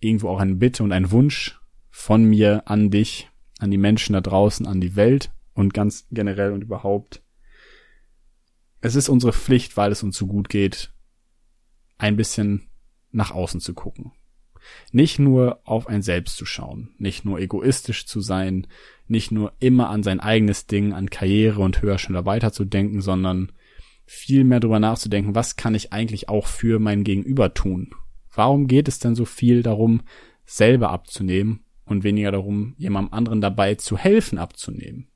irgendwo 0.00 0.28
auch 0.28 0.38
eine 0.38 0.54
Bitte 0.54 0.82
und 0.82 0.92
ein 0.92 1.10
Wunsch 1.12 1.58
von 1.88 2.24
mir 2.26 2.64
an 2.66 2.90
dich, 2.90 3.30
an 3.58 3.70
die 3.70 3.78
Menschen 3.78 4.12
da 4.12 4.20
draußen, 4.20 4.66
an 4.66 4.82
die 4.82 4.96
Welt 4.96 5.32
und 5.54 5.72
ganz 5.72 6.06
generell 6.10 6.52
und 6.52 6.60
überhaupt. 6.60 7.22
Es 8.82 8.96
ist 8.96 9.08
unsere 9.08 9.32
Pflicht, 9.32 9.78
weil 9.78 9.90
es 9.92 10.02
uns 10.02 10.18
so 10.18 10.26
gut 10.26 10.50
geht, 10.50 10.92
ein 11.96 12.16
bisschen 12.16 12.68
nach 13.12 13.30
außen 13.30 13.62
zu 13.62 13.72
gucken. 13.72 14.12
Nicht 14.90 15.18
nur 15.18 15.62
auf 15.64 15.86
ein 15.86 16.02
Selbst 16.02 16.36
zu 16.36 16.44
schauen, 16.44 16.94
nicht 16.98 17.24
nur 17.24 17.40
egoistisch 17.40 18.04
zu 18.04 18.20
sein, 18.20 18.66
nicht 19.06 19.32
nur 19.32 19.54
immer 19.58 19.88
an 19.88 20.02
sein 20.02 20.20
eigenes 20.20 20.66
Ding, 20.66 20.92
an 20.92 21.08
Karriere 21.08 21.62
und 21.62 21.80
höher, 21.80 21.96
schneller 21.96 22.26
weiter 22.26 22.52
zu 22.52 22.66
denken, 22.66 23.00
sondern 23.00 23.52
viel 24.04 24.44
mehr 24.44 24.60
darüber 24.60 24.80
nachzudenken, 24.80 25.34
was 25.34 25.56
kann 25.56 25.74
ich 25.74 25.92
eigentlich 25.92 26.28
auch 26.28 26.46
für 26.46 26.78
mein 26.78 27.04
Gegenüber 27.04 27.54
tun? 27.54 27.90
Warum 28.34 28.66
geht 28.66 28.88
es 28.88 28.98
denn 28.98 29.14
so 29.14 29.24
viel 29.24 29.62
darum, 29.62 30.02
selber 30.44 30.90
abzunehmen 30.90 31.64
und 31.84 32.04
weniger 32.04 32.32
darum, 32.32 32.74
jemandem 32.78 33.12
anderen 33.14 33.40
dabei 33.40 33.74
zu 33.74 33.96
helfen 33.96 34.38
abzunehmen? 34.38 35.08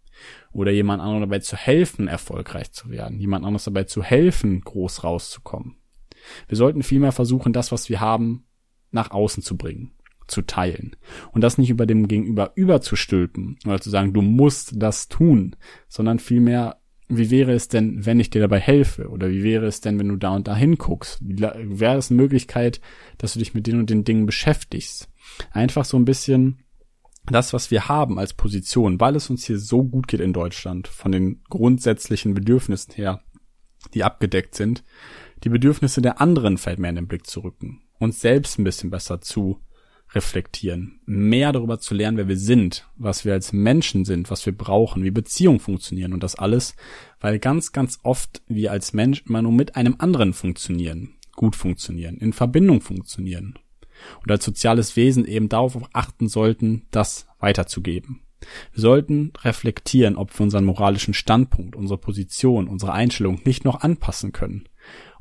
Oder 0.52 0.70
jemand 0.70 1.02
anderen 1.02 1.22
dabei 1.22 1.40
zu 1.40 1.56
helfen, 1.56 2.08
erfolgreich 2.08 2.72
zu 2.72 2.90
werden, 2.90 3.20
jemand 3.20 3.44
anderes 3.44 3.64
dabei 3.64 3.84
zu 3.84 4.02
helfen, 4.02 4.62
groß 4.62 5.04
rauszukommen. 5.04 5.76
Wir 6.48 6.56
sollten 6.56 6.82
vielmehr 6.82 7.12
versuchen, 7.12 7.52
das, 7.52 7.72
was 7.72 7.88
wir 7.88 8.00
haben, 8.00 8.46
nach 8.90 9.10
außen 9.10 9.42
zu 9.42 9.56
bringen, 9.56 9.92
zu 10.26 10.42
teilen. 10.42 10.96
Und 11.32 11.42
das 11.42 11.58
nicht 11.58 11.70
über 11.70 11.86
dem 11.86 12.08
Gegenüber 12.08 12.52
überzustülpen 12.54 13.58
oder 13.66 13.80
zu 13.80 13.90
sagen, 13.90 14.12
du 14.12 14.22
musst 14.22 14.72
das 14.76 15.08
tun, 15.08 15.56
sondern 15.88 16.18
vielmehr, 16.18 16.80
wie 17.08 17.30
wäre 17.30 17.52
es 17.52 17.68
denn, 17.68 18.04
wenn 18.04 18.18
ich 18.18 18.30
dir 18.30 18.40
dabei 18.40 18.58
helfe? 18.58 19.08
Oder 19.08 19.30
wie 19.30 19.44
wäre 19.44 19.66
es 19.66 19.80
denn, 19.80 19.98
wenn 19.98 20.08
du 20.08 20.16
da 20.16 20.34
und 20.34 20.48
da 20.48 20.56
hinguckst? 20.56 21.20
Wäre 21.22 21.96
es 21.96 22.10
eine 22.10 22.20
Möglichkeit, 22.20 22.80
dass 23.18 23.34
du 23.34 23.38
dich 23.38 23.54
mit 23.54 23.66
den 23.66 23.78
und 23.78 23.90
den 23.90 24.04
Dingen 24.04 24.26
beschäftigst? 24.26 25.08
Einfach 25.52 25.84
so 25.84 25.96
ein 25.96 26.04
bisschen 26.04 26.64
das, 27.26 27.52
was 27.52 27.70
wir 27.70 27.88
haben 27.88 28.18
als 28.18 28.34
Position, 28.34 29.00
weil 29.00 29.16
es 29.16 29.30
uns 29.30 29.44
hier 29.44 29.58
so 29.58 29.84
gut 29.84 30.08
geht 30.08 30.20
in 30.20 30.32
Deutschland, 30.32 30.88
von 30.88 31.12
den 31.12 31.42
grundsätzlichen 31.48 32.34
Bedürfnissen 32.34 32.94
her, 32.94 33.20
die 33.94 34.04
abgedeckt 34.04 34.54
sind, 34.54 34.84
die 35.44 35.48
Bedürfnisse 35.48 36.00
der 36.00 36.20
anderen 36.20 36.56
fällt 36.56 36.78
mehr 36.78 36.90
in 36.90 36.96
den 36.96 37.08
Blick 37.08 37.26
zu 37.26 37.40
rücken, 37.40 37.82
uns 37.98 38.20
selbst 38.20 38.58
ein 38.58 38.64
bisschen 38.64 38.90
besser 38.90 39.20
zu 39.20 39.60
reflektieren, 40.14 41.00
mehr 41.04 41.52
darüber 41.52 41.78
zu 41.78 41.94
lernen, 41.94 42.16
wer 42.16 42.28
wir 42.28 42.38
sind, 42.38 42.88
was 42.96 43.24
wir 43.24 43.32
als 43.32 43.52
Menschen 43.52 44.04
sind, 44.04 44.30
was 44.30 44.46
wir 44.46 44.56
brauchen, 44.56 45.04
wie 45.04 45.10
Beziehungen 45.10 45.60
funktionieren 45.60 46.12
und 46.12 46.22
das 46.22 46.36
alles, 46.36 46.74
weil 47.20 47.38
ganz, 47.38 47.72
ganz 47.72 47.98
oft 48.02 48.42
wir 48.46 48.72
als 48.72 48.92
Mensch 48.92 49.24
immer 49.26 49.42
nur 49.42 49.52
mit 49.52 49.76
einem 49.76 49.96
anderen 49.98 50.32
funktionieren, 50.32 51.14
gut 51.34 51.56
funktionieren, 51.56 52.18
in 52.18 52.32
Verbindung 52.32 52.80
funktionieren 52.80 53.58
und 54.22 54.30
als 54.30 54.44
soziales 54.44 54.96
Wesen 54.96 55.24
eben 55.26 55.48
darauf 55.48 55.76
achten 55.92 56.28
sollten, 56.28 56.86
das 56.90 57.26
weiterzugeben. 57.38 58.20
Wir 58.72 58.82
sollten 58.82 59.32
reflektieren, 59.42 60.16
ob 60.16 60.38
wir 60.38 60.44
unseren 60.44 60.66
moralischen 60.66 61.14
Standpunkt, 61.14 61.74
unsere 61.74 61.98
Position, 61.98 62.68
unsere 62.68 62.92
Einstellung 62.92 63.40
nicht 63.44 63.64
noch 63.64 63.80
anpassen 63.80 64.32
können 64.32 64.68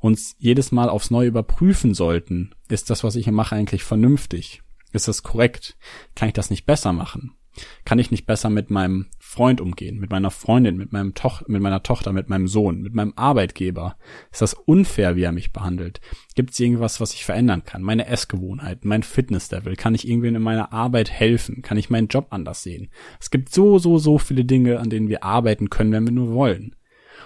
uns 0.06 0.36
jedes 0.38 0.71
Mal 0.71 0.88
aufs 0.88 1.10
Neue 1.10 1.28
überprüfen 1.28 1.93
sollten, 1.93 2.52
ist 2.69 2.89
das, 2.89 3.04
was 3.04 3.15
ich 3.15 3.26
hier 3.26 3.34
mache, 3.34 3.56
eigentlich 3.56 3.84
vernünftig? 3.84 4.62
Ist 4.96 5.08
das 5.10 5.24
korrekt? 5.24 5.78
Kann 6.16 6.30
ich 6.30 6.34
das 6.34 6.50
nicht 6.50 6.66
besser 6.66 6.94
machen? 6.94 7.36
Kann 7.84 8.00
ich 8.00 8.12
nicht 8.12 8.26
besser 8.26 8.50
mit 8.50 8.70
meinem 8.70 9.08
Freund 9.20 9.62
umgehen, 9.62 10.00
mit 10.00 10.10
meiner 10.10 10.32
Freundin, 10.32 10.78
mit 10.78 10.92
meinem 10.92 11.14
Toch 11.14 11.48
mit 11.48 11.62
meiner 11.62 11.84
Tochter, 11.84 12.14
mit 12.14 12.30
meinem 12.30 12.48
Sohn, 12.48 12.82
mit 12.82 12.94
meinem 12.94 13.14
Arbeitgeber? 13.16 13.98
Ist 14.32 14.42
das 14.42 14.54
unfair, 14.54 15.16
wie 15.16 15.24
er 15.24 15.32
mich 15.32 15.54
behandelt? 15.54 16.02
Gibt 16.36 16.52
es 16.52 16.60
irgendwas, 16.60 17.00
was 17.02 17.14
ich 17.14 17.26
verändern 17.26 17.64
kann? 17.64 17.82
Meine 17.82 18.08
Essgewohnheiten, 18.08 18.88
mein 18.88 19.04
Fitnesslevel? 19.04 19.76
Kann 19.76 19.96
ich 19.96 20.08
irgendwen 20.08 20.36
in 20.36 20.42
meiner 20.42 20.74
Arbeit 20.74 21.12
helfen? 21.12 21.62
Kann 21.62 21.78
ich 21.78 21.90
meinen 21.90 22.08
Job 22.08 22.28
anders 22.30 22.64
sehen? 22.64 22.90
Es 23.20 23.32
gibt 23.32 23.54
so, 23.54 23.80
so, 23.80 23.98
so 23.98 24.18
viele 24.18 24.46
Dinge, 24.46 24.80
an 24.80 24.90
denen 24.90 25.10
wir 25.10 25.24
arbeiten 25.24 25.70
können, 25.70 25.92
wenn 25.92 26.06
wir 26.06 26.14
nur 26.14 26.34
wollen. 26.34 26.76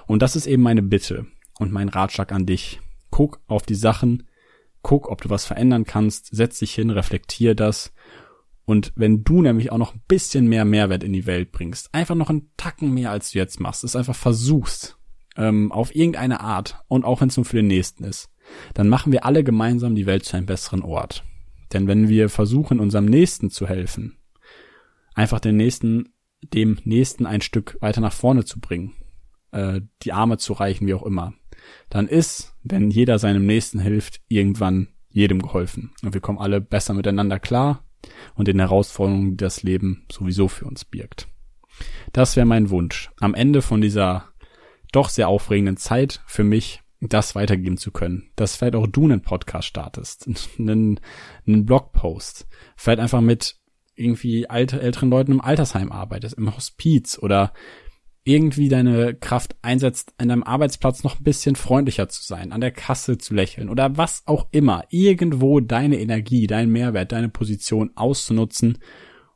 Und 0.07 0.21
das 0.21 0.35
ist 0.35 0.47
eben 0.47 0.63
meine 0.63 0.81
Bitte 0.81 1.27
und 1.59 1.71
mein 1.71 1.89
Ratschlag 1.89 2.31
an 2.31 2.45
dich. 2.45 2.79
Guck 3.11 3.39
auf 3.47 3.63
die 3.63 3.75
Sachen, 3.75 4.23
guck, 4.81 5.09
ob 5.09 5.21
du 5.21 5.29
was 5.29 5.45
verändern 5.45 5.85
kannst, 5.85 6.27
setz 6.35 6.59
dich 6.59 6.73
hin, 6.73 6.89
reflektier 6.89 7.55
das. 7.55 7.93
Und 8.65 8.93
wenn 8.95 9.23
du 9.23 9.41
nämlich 9.41 9.71
auch 9.71 9.77
noch 9.77 9.95
ein 9.95 10.03
bisschen 10.07 10.47
mehr 10.47 10.63
Mehrwert 10.63 11.03
in 11.03 11.13
die 11.13 11.25
Welt 11.25 11.51
bringst, 11.51 11.93
einfach 11.93 12.15
noch 12.15 12.29
einen 12.29 12.51
Tacken 12.55 12.93
mehr, 12.93 13.11
als 13.11 13.31
du 13.31 13.39
jetzt 13.39 13.59
machst, 13.59 13.83
es 13.83 13.95
einfach 13.95 14.15
versuchst, 14.15 14.97
ähm, 15.37 15.71
auf 15.71 15.95
irgendeine 15.95 16.41
Art 16.41 16.83
und 16.87 17.05
auch 17.05 17.21
wenn 17.21 17.29
es 17.29 17.37
nur 17.37 17.45
für 17.45 17.55
den 17.55 17.67
Nächsten 17.67 18.03
ist, 18.03 18.29
dann 18.73 18.89
machen 18.89 19.11
wir 19.11 19.25
alle 19.25 19.43
gemeinsam 19.43 19.95
die 19.95 20.05
Welt 20.05 20.25
zu 20.25 20.37
einem 20.37 20.45
besseren 20.45 20.83
Ort. 20.83 21.23
Denn 21.73 21.87
wenn 21.87 22.09
wir 22.09 22.29
versuchen, 22.29 22.79
unserem 22.79 23.05
Nächsten 23.05 23.49
zu 23.49 23.67
helfen, 23.67 24.17
einfach 25.13 25.39
den 25.39 25.57
Nächsten, 25.57 26.13
dem 26.41 26.79
Nächsten 26.83 27.25
ein 27.25 27.41
Stück 27.41 27.77
weiter 27.79 28.01
nach 28.01 28.13
vorne 28.13 28.45
zu 28.45 28.59
bringen, 28.59 28.93
äh, 29.51 29.81
die 30.03 30.13
Arme 30.13 30.37
zu 30.37 30.53
reichen, 30.53 30.87
wie 30.87 30.93
auch 30.93 31.03
immer, 31.03 31.33
dann 31.89 32.07
ist, 32.07 32.53
wenn 32.63 32.91
jeder 32.91 33.19
seinem 33.19 33.45
Nächsten 33.45 33.79
hilft, 33.79 34.21
irgendwann 34.27 34.89
jedem 35.09 35.41
geholfen. 35.41 35.91
Und 36.03 36.13
wir 36.13 36.21
kommen 36.21 36.39
alle 36.39 36.61
besser 36.61 36.93
miteinander 36.93 37.39
klar 37.39 37.83
und 38.35 38.47
den 38.47 38.59
Herausforderungen, 38.59 39.31
die 39.31 39.37
das 39.37 39.63
Leben 39.63 40.05
sowieso 40.11 40.47
für 40.47 40.65
uns 40.65 40.85
birgt. 40.85 41.27
Das 42.13 42.35
wäre 42.35 42.45
mein 42.45 42.69
Wunsch. 42.69 43.11
Am 43.19 43.33
Ende 43.33 43.61
von 43.61 43.81
dieser 43.81 44.29
doch 44.91 45.09
sehr 45.09 45.27
aufregenden 45.27 45.77
Zeit 45.77 46.21
für 46.25 46.43
mich, 46.43 46.81
das 47.01 47.35
weitergeben 47.35 47.77
zu 47.77 47.91
können. 47.91 48.31
Dass 48.35 48.55
vielleicht 48.55 48.75
auch 48.75 48.87
du 48.87 49.05
einen 49.05 49.21
Podcast 49.21 49.67
startest, 49.67 50.29
einen, 50.59 50.99
einen 51.47 51.65
Blogpost, 51.65 52.47
vielleicht 52.75 52.99
einfach 52.99 53.21
mit 53.21 53.55
irgendwie 53.95 54.49
alte, 54.49 54.81
älteren 54.81 55.09
Leuten 55.09 55.33
im 55.33 55.41
Altersheim 55.41 55.91
arbeitest, 55.91 56.35
im 56.37 56.55
Hospiz 56.55 57.19
oder 57.19 57.53
irgendwie 58.29 58.69
deine 58.69 59.15
Kraft 59.15 59.55
einsetzt, 59.63 60.13
an 60.19 60.27
deinem 60.27 60.43
Arbeitsplatz 60.43 61.03
noch 61.03 61.19
ein 61.19 61.23
bisschen 61.23 61.55
freundlicher 61.55 62.09
zu 62.09 62.21
sein, 62.21 62.51
an 62.51 62.61
der 62.61 62.69
Kasse 62.69 63.17
zu 63.17 63.33
lächeln 63.33 63.69
oder 63.69 63.97
was 63.97 64.21
auch 64.27 64.45
immer, 64.51 64.83
irgendwo 64.91 65.59
deine 65.59 65.99
Energie, 65.99 66.45
deinen 66.45 66.71
Mehrwert, 66.71 67.11
deine 67.11 67.29
Position 67.29 67.89
auszunutzen 67.95 68.77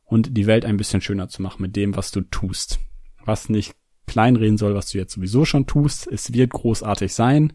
und 0.05 0.37
die 0.37 0.45
Welt 0.45 0.63
ein 0.63 0.77
bisschen 0.77 1.01
schöner 1.01 1.27
zu 1.27 1.41
machen 1.41 1.63
mit 1.63 1.75
dem, 1.75 1.95
was 1.95 2.11
du 2.11 2.21
tust. 2.21 2.81
Was 3.25 3.49
nicht 3.49 3.73
kleinreden 4.05 4.59
soll, 4.59 4.75
was 4.75 4.91
du 4.91 4.99
jetzt 4.99 5.13
sowieso 5.13 5.43
schon 5.43 5.65
tust. 5.65 6.05
Es 6.05 6.31
wird 6.31 6.51
großartig 6.51 7.15
sein. 7.15 7.53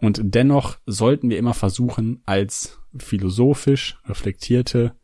Und 0.00 0.20
dennoch 0.22 0.78
sollten 0.86 1.28
wir 1.28 1.36
immer 1.36 1.52
versuchen, 1.52 2.22
als 2.24 2.80
philosophisch 2.96 3.98
reflektierte 4.06 4.94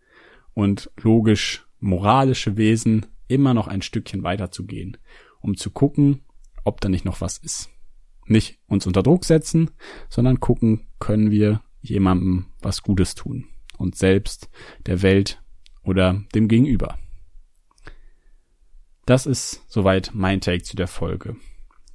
und 0.55 0.91
logisch 0.97 1.67
moralische 1.81 2.57
Wesen 2.57 3.05
immer 3.29 3.53
noch 3.53 3.69
ein 3.69 3.83
Stückchen 3.83 4.23
weiterzugehen 4.23 4.97
um 5.41 5.57
zu 5.57 5.71
gucken, 5.71 6.23
ob 6.65 6.81
da 6.81 6.89
nicht 6.89 7.05
noch 7.05 7.21
was 7.21 7.39
ist. 7.39 7.71
Nicht 8.27 8.59
uns 8.67 8.87
unter 8.87 9.03
Druck 9.03 9.25
setzen, 9.25 9.71
sondern 10.09 10.41
gucken, 10.41 10.87
können 10.99 11.31
wir 11.31 11.63
jemandem 11.81 12.47
was 12.61 12.83
Gutes 12.83 13.15
tun. 13.15 13.47
Uns 13.77 13.99
selbst, 13.99 14.51
der 14.87 15.03
Welt 15.03 15.43
oder 15.83 16.23
dem 16.35 16.49
Gegenüber. 16.49 16.99
Das 19.07 19.27
ist 19.27 19.65
soweit 19.67 20.11
mein 20.15 20.41
Take 20.41 20.63
zu 20.63 20.77
der 20.77 20.87
Folge. 20.87 21.37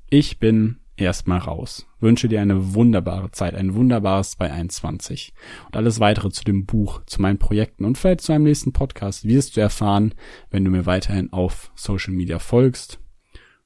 Ich 0.10 0.40
bin 0.40 0.80
erstmal 0.98 1.40
raus. 1.40 1.88
Wünsche 2.00 2.28
dir 2.28 2.42
eine 2.42 2.74
wunderbare 2.74 3.32
Zeit, 3.32 3.56
ein 3.56 3.76
wunderbares 3.76 4.32
2021 4.32 5.34
und 5.68 5.78
alles 5.78 6.00
weitere 6.00 6.30
zu 6.32 6.44
dem 6.44 6.66
Buch, 6.66 7.02
zu 7.06 7.22
meinen 7.22 7.38
Projekten 7.38 7.86
und 7.86 7.98
vielleicht 7.98 8.22
zu 8.22 8.34
einem 8.34 8.46
nächsten 8.46 8.74
Podcast 8.74 9.26
wirst 9.26 9.56
du 9.56 9.62
erfahren, 9.62 10.14
wenn 10.50 10.66
du 10.66 10.72
mir 10.72 10.86
weiterhin 10.86 11.32
auf 11.32 11.72
Social 11.76 12.14
Media 12.14 12.40
folgst 12.40 13.00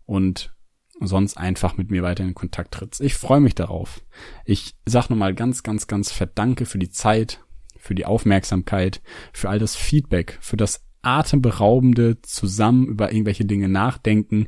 und 0.09 0.55
sonst 0.99 1.37
einfach 1.37 1.77
mit 1.77 1.91
mir 1.91 2.01
weiter 2.01 2.23
in 2.23 2.33
Kontakt 2.33 2.73
trittst. 2.73 2.99
Ich 2.99 3.13
freue 3.13 3.39
mich 3.39 3.55
darauf. 3.55 4.01
Ich 4.43 4.75
sag 4.85 5.09
nochmal 5.09 5.35
ganz, 5.35 5.61
ganz, 5.63 5.85
ganz 5.87 6.11
verdanke 6.11 6.65
für 6.65 6.79
die 6.79 6.89
Zeit, 6.89 7.41
für 7.77 7.93
die 7.93 8.05
Aufmerksamkeit, 8.05 9.01
für 9.31 9.49
all 9.49 9.59
das 9.59 9.75
Feedback, 9.75 10.37
für 10.41 10.57
das 10.57 10.83
atemberaubende 11.03 12.21
zusammen 12.23 12.87
über 12.87 13.13
irgendwelche 13.13 13.45
Dinge 13.45 13.69
nachdenken, 13.69 14.47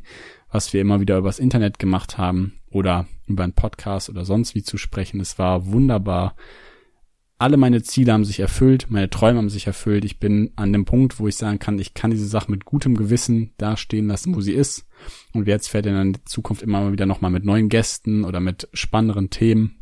was 0.51 0.73
wir 0.73 0.81
immer 0.81 0.99
wieder 0.99 1.17
übers 1.17 1.39
Internet 1.39 1.77
gemacht 1.79 2.17
haben 2.17 2.59
oder 2.71 3.07
über 3.27 3.43
einen 3.43 3.53
Podcast 3.53 4.09
oder 4.09 4.25
sonst 4.25 4.55
wie 4.55 4.63
zu 4.63 4.77
sprechen. 4.77 5.21
Es 5.21 5.37
war 5.39 5.67
wunderbar 5.67 6.35
alle 7.41 7.57
meine 7.57 7.81
Ziele 7.81 8.13
haben 8.13 8.23
sich 8.23 8.39
erfüllt, 8.39 8.85
meine 8.89 9.09
Träume 9.09 9.39
haben 9.39 9.49
sich 9.49 9.65
erfüllt. 9.65 10.05
Ich 10.05 10.19
bin 10.19 10.51
an 10.57 10.71
dem 10.71 10.85
Punkt, 10.85 11.19
wo 11.19 11.27
ich 11.27 11.35
sagen 11.35 11.57
kann, 11.57 11.79
ich 11.79 11.95
kann 11.95 12.11
diese 12.11 12.27
Sache 12.27 12.51
mit 12.51 12.65
gutem 12.65 12.95
Gewissen 12.95 13.51
dastehen 13.57 14.07
lassen, 14.07 14.35
wo 14.35 14.41
sie 14.41 14.53
ist. 14.53 14.85
Und 15.33 15.47
jetzt 15.47 15.67
fährt 15.67 15.87
in 15.87 16.13
der 16.13 16.25
Zukunft 16.25 16.61
immer 16.61 16.91
wieder 16.91 17.07
nochmal 17.07 17.31
mit 17.31 17.43
neuen 17.43 17.67
Gästen 17.67 18.25
oder 18.25 18.39
mit 18.39 18.69
spannenderen 18.73 19.31
Themen 19.31 19.81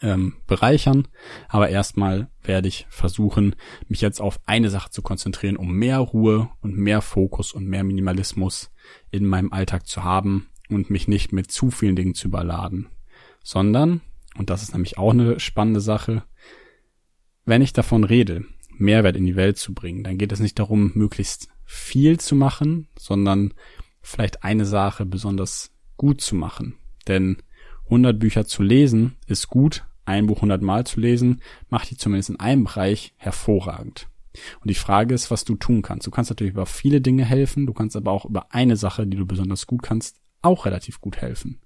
ähm, 0.00 0.34
bereichern. 0.46 1.08
Aber 1.48 1.70
erstmal 1.70 2.30
werde 2.44 2.68
ich 2.68 2.86
versuchen, 2.88 3.56
mich 3.88 4.00
jetzt 4.00 4.20
auf 4.20 4.38
eine 4.46 4.70
Sache 4.70 4.90
zu 4.90 5.02
konzentrieren, 5.02 5.56
um 5.56 5.72
mehr 5.72 5.98
Ruhe 5.98 6.50
und 6.60 6.78
mehr 6.78 7.00
Fokus 7.00 7.52
und 7.52 7.66
mehr 7.66 7.82
Minimalismus 7.82 8.70
in 9.10 9.26
meinem 9.26 9.52
Alltag 9.52 9.88
zu 9.88 10.04
haben 10.04 10.46
und 10.68 10.88
mich 10.88 11.08
nicht 11.08 11.32
mit 11.32 11.50
zu 11.50 11.72
vielen 11.72 11.96
Dingen 11.96 12.14
zu 12.14 12.28
überladen, 12.28 12.86
sondern, 13.42 14.02
und 14.38 14.50
das 14.50 14.62
ist 14.62 14.72
nämlich 14.72 14.98
auch 14.98 15.10
eine 15.12 15.40
spannende 15.40 15.80
Sache, 15.80 16.22
wenn 17.50 17.62
ich 17.62 17.72
davon 17.72 18.04
rede, 18.04 18.44
Mehrwert 18.78 19.16
in 19.16 19.26
die 19.26 19.34
Welt 19.34 19.58
zu 19.58 19.74
bringen, 19.74 20.04
dann 20.04 20.18
geht 20.18 20.30
es 20.30 20.38
nicht 20.38 20.56
darum, 20.60 20.92
möglichst 20.94 21.48
viel 21.64 22.20
zu 22.20 22.36
machen, 22.36 22.86
sondern 22.96 23.54
vielleicht 24.00 24.44
eine 24.44 24.64
Sache 24.64 25.04
besonders 25.04 25.72
gut 25.96 26.20
zu 26.20 26.36
machen. 26.36 26.76
Denn 27.08 27.38
100 27.86 28.20
Bücher 28.20 28.46
zu 28.46 28.62
lesen 28.62 29.16
ist 29.26 29.48
gut, 29.48 29.84
ein 30.04 30.28
Buch 30.28 30.36
100 30.36 30.62
Mal 30.62 30.86
zu 30.86 31.00
lesen, 31.00 31.42
macht 31.68 31.90
die 31.90 31.96
zumindest 31.96 32.30
in 32.30 32.38
einem 32.38 32.64
Bereich 32.64 33.14
hervorragend. 33.16 34.06
Und 34.60 34.70
die 34.70 34.74
Frage 34.74 35.12
ist, 35.12 35.32
was 35.32 35.44
du 35.44 35.56
tun 35.56 35.82
kannst. 35.82 36.06
Du 36.06 36.12
kannst 36.12 36.30
natürlich 36.30 36.52
über 36.52 36.66
viele 36.66 37.00
Dinge 37.00 37.24
helfen, 37.24 37.66
du 37.66 37.72
kannst 37.72 37.96
aber 37.96 38.12
auch 38.12 38.26
über 38.26 38.54
eine 38.54 38.76
Sache, 38.76 39.08
die 39.08 39.16
du 39.16 39.26
besonders 39.26 39.66
gut 39.66 39.82
kannst, 39.82 40.20
auch 40.40 40.66
relativ 40.66 41.00
gut 41.00 41.16
helfen. 41.16 41.60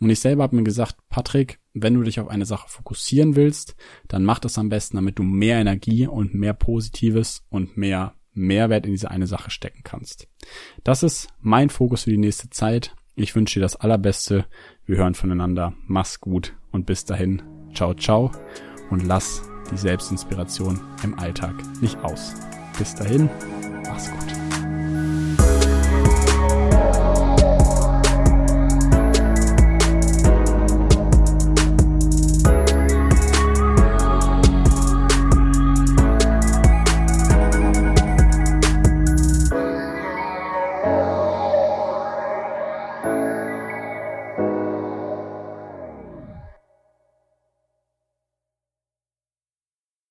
Und 0.00 0.08
ich 0.08 0.20
selber 0.20 0.44
habe 0.44 0.56
mir 0.56 0.64
gesagt, 0.64 0.96
Patrick, 1.10 1.58
wenn 1.82 1.94
du 1.94 2.02
dich 2.02 2.20
auf 2.20 2.28
eine 2.28 2.46
Sache 2.46 2.68
fokussieren 2.68 3.36
willst, 3.36 3.76
dann 4.06 4.24
mach 4.24 4.38
das 4.38 4.58
am 4.58 4.68
besten, 4.68 4.96
damit 4.96 5.18
du 5.18 5.22
mehr 5.22 5.58
Energie 5.58 6.06
und 6.06 6.34
mehr 6.34 6.54
Positives 6.54 7.44
und 7.50 7.76
mehr 7.76 8.14
Mehrwert 8.32 8.86
in 8.86 8.92
diese 8.92 9.10
eine 9.10 9.26
Sache 9.26 9.50
stecken 9.50 9.82
kannst. 9.82 10.28
Das 10.84 11.02
ist 11.02 11.28
mein 11.40 11.70
Fokus 11.70 12.04
für 12.04 12.10
die 12.10 12.18
nächste 12.18 12.50
Zeit. 12.50 12.94
Ich 13.16 13.34
wünsche 13.34 13.58
dir 13.58 13.64
das 13.64 13.76
Allerbeste. 13.76 14.46
Wir 14.86 14.98
hören 14.98 15.14
voneinander. 15.14 15.74
Mach's 15.86 16.20
gut 16.20 16.54
und 16.70 16.86
bis 16.86 17.04
dahin. 17.04 17.42
Ciao, 17.74 17.94
ciao 17.94 18.30
und 18.90 19.04
lass 19.04 19.42
die 19.70 19.76
Selbstinspiration 19.76 20.80
im 21.02 21.18
Alltag 21.18 21.54
nicht 21.80 21.98
aus. 21.98 22.32
Bis 22.78 22.94
dahin, 22.94 23.28
mach's 23.84 24.10
gut. 24.10 24.37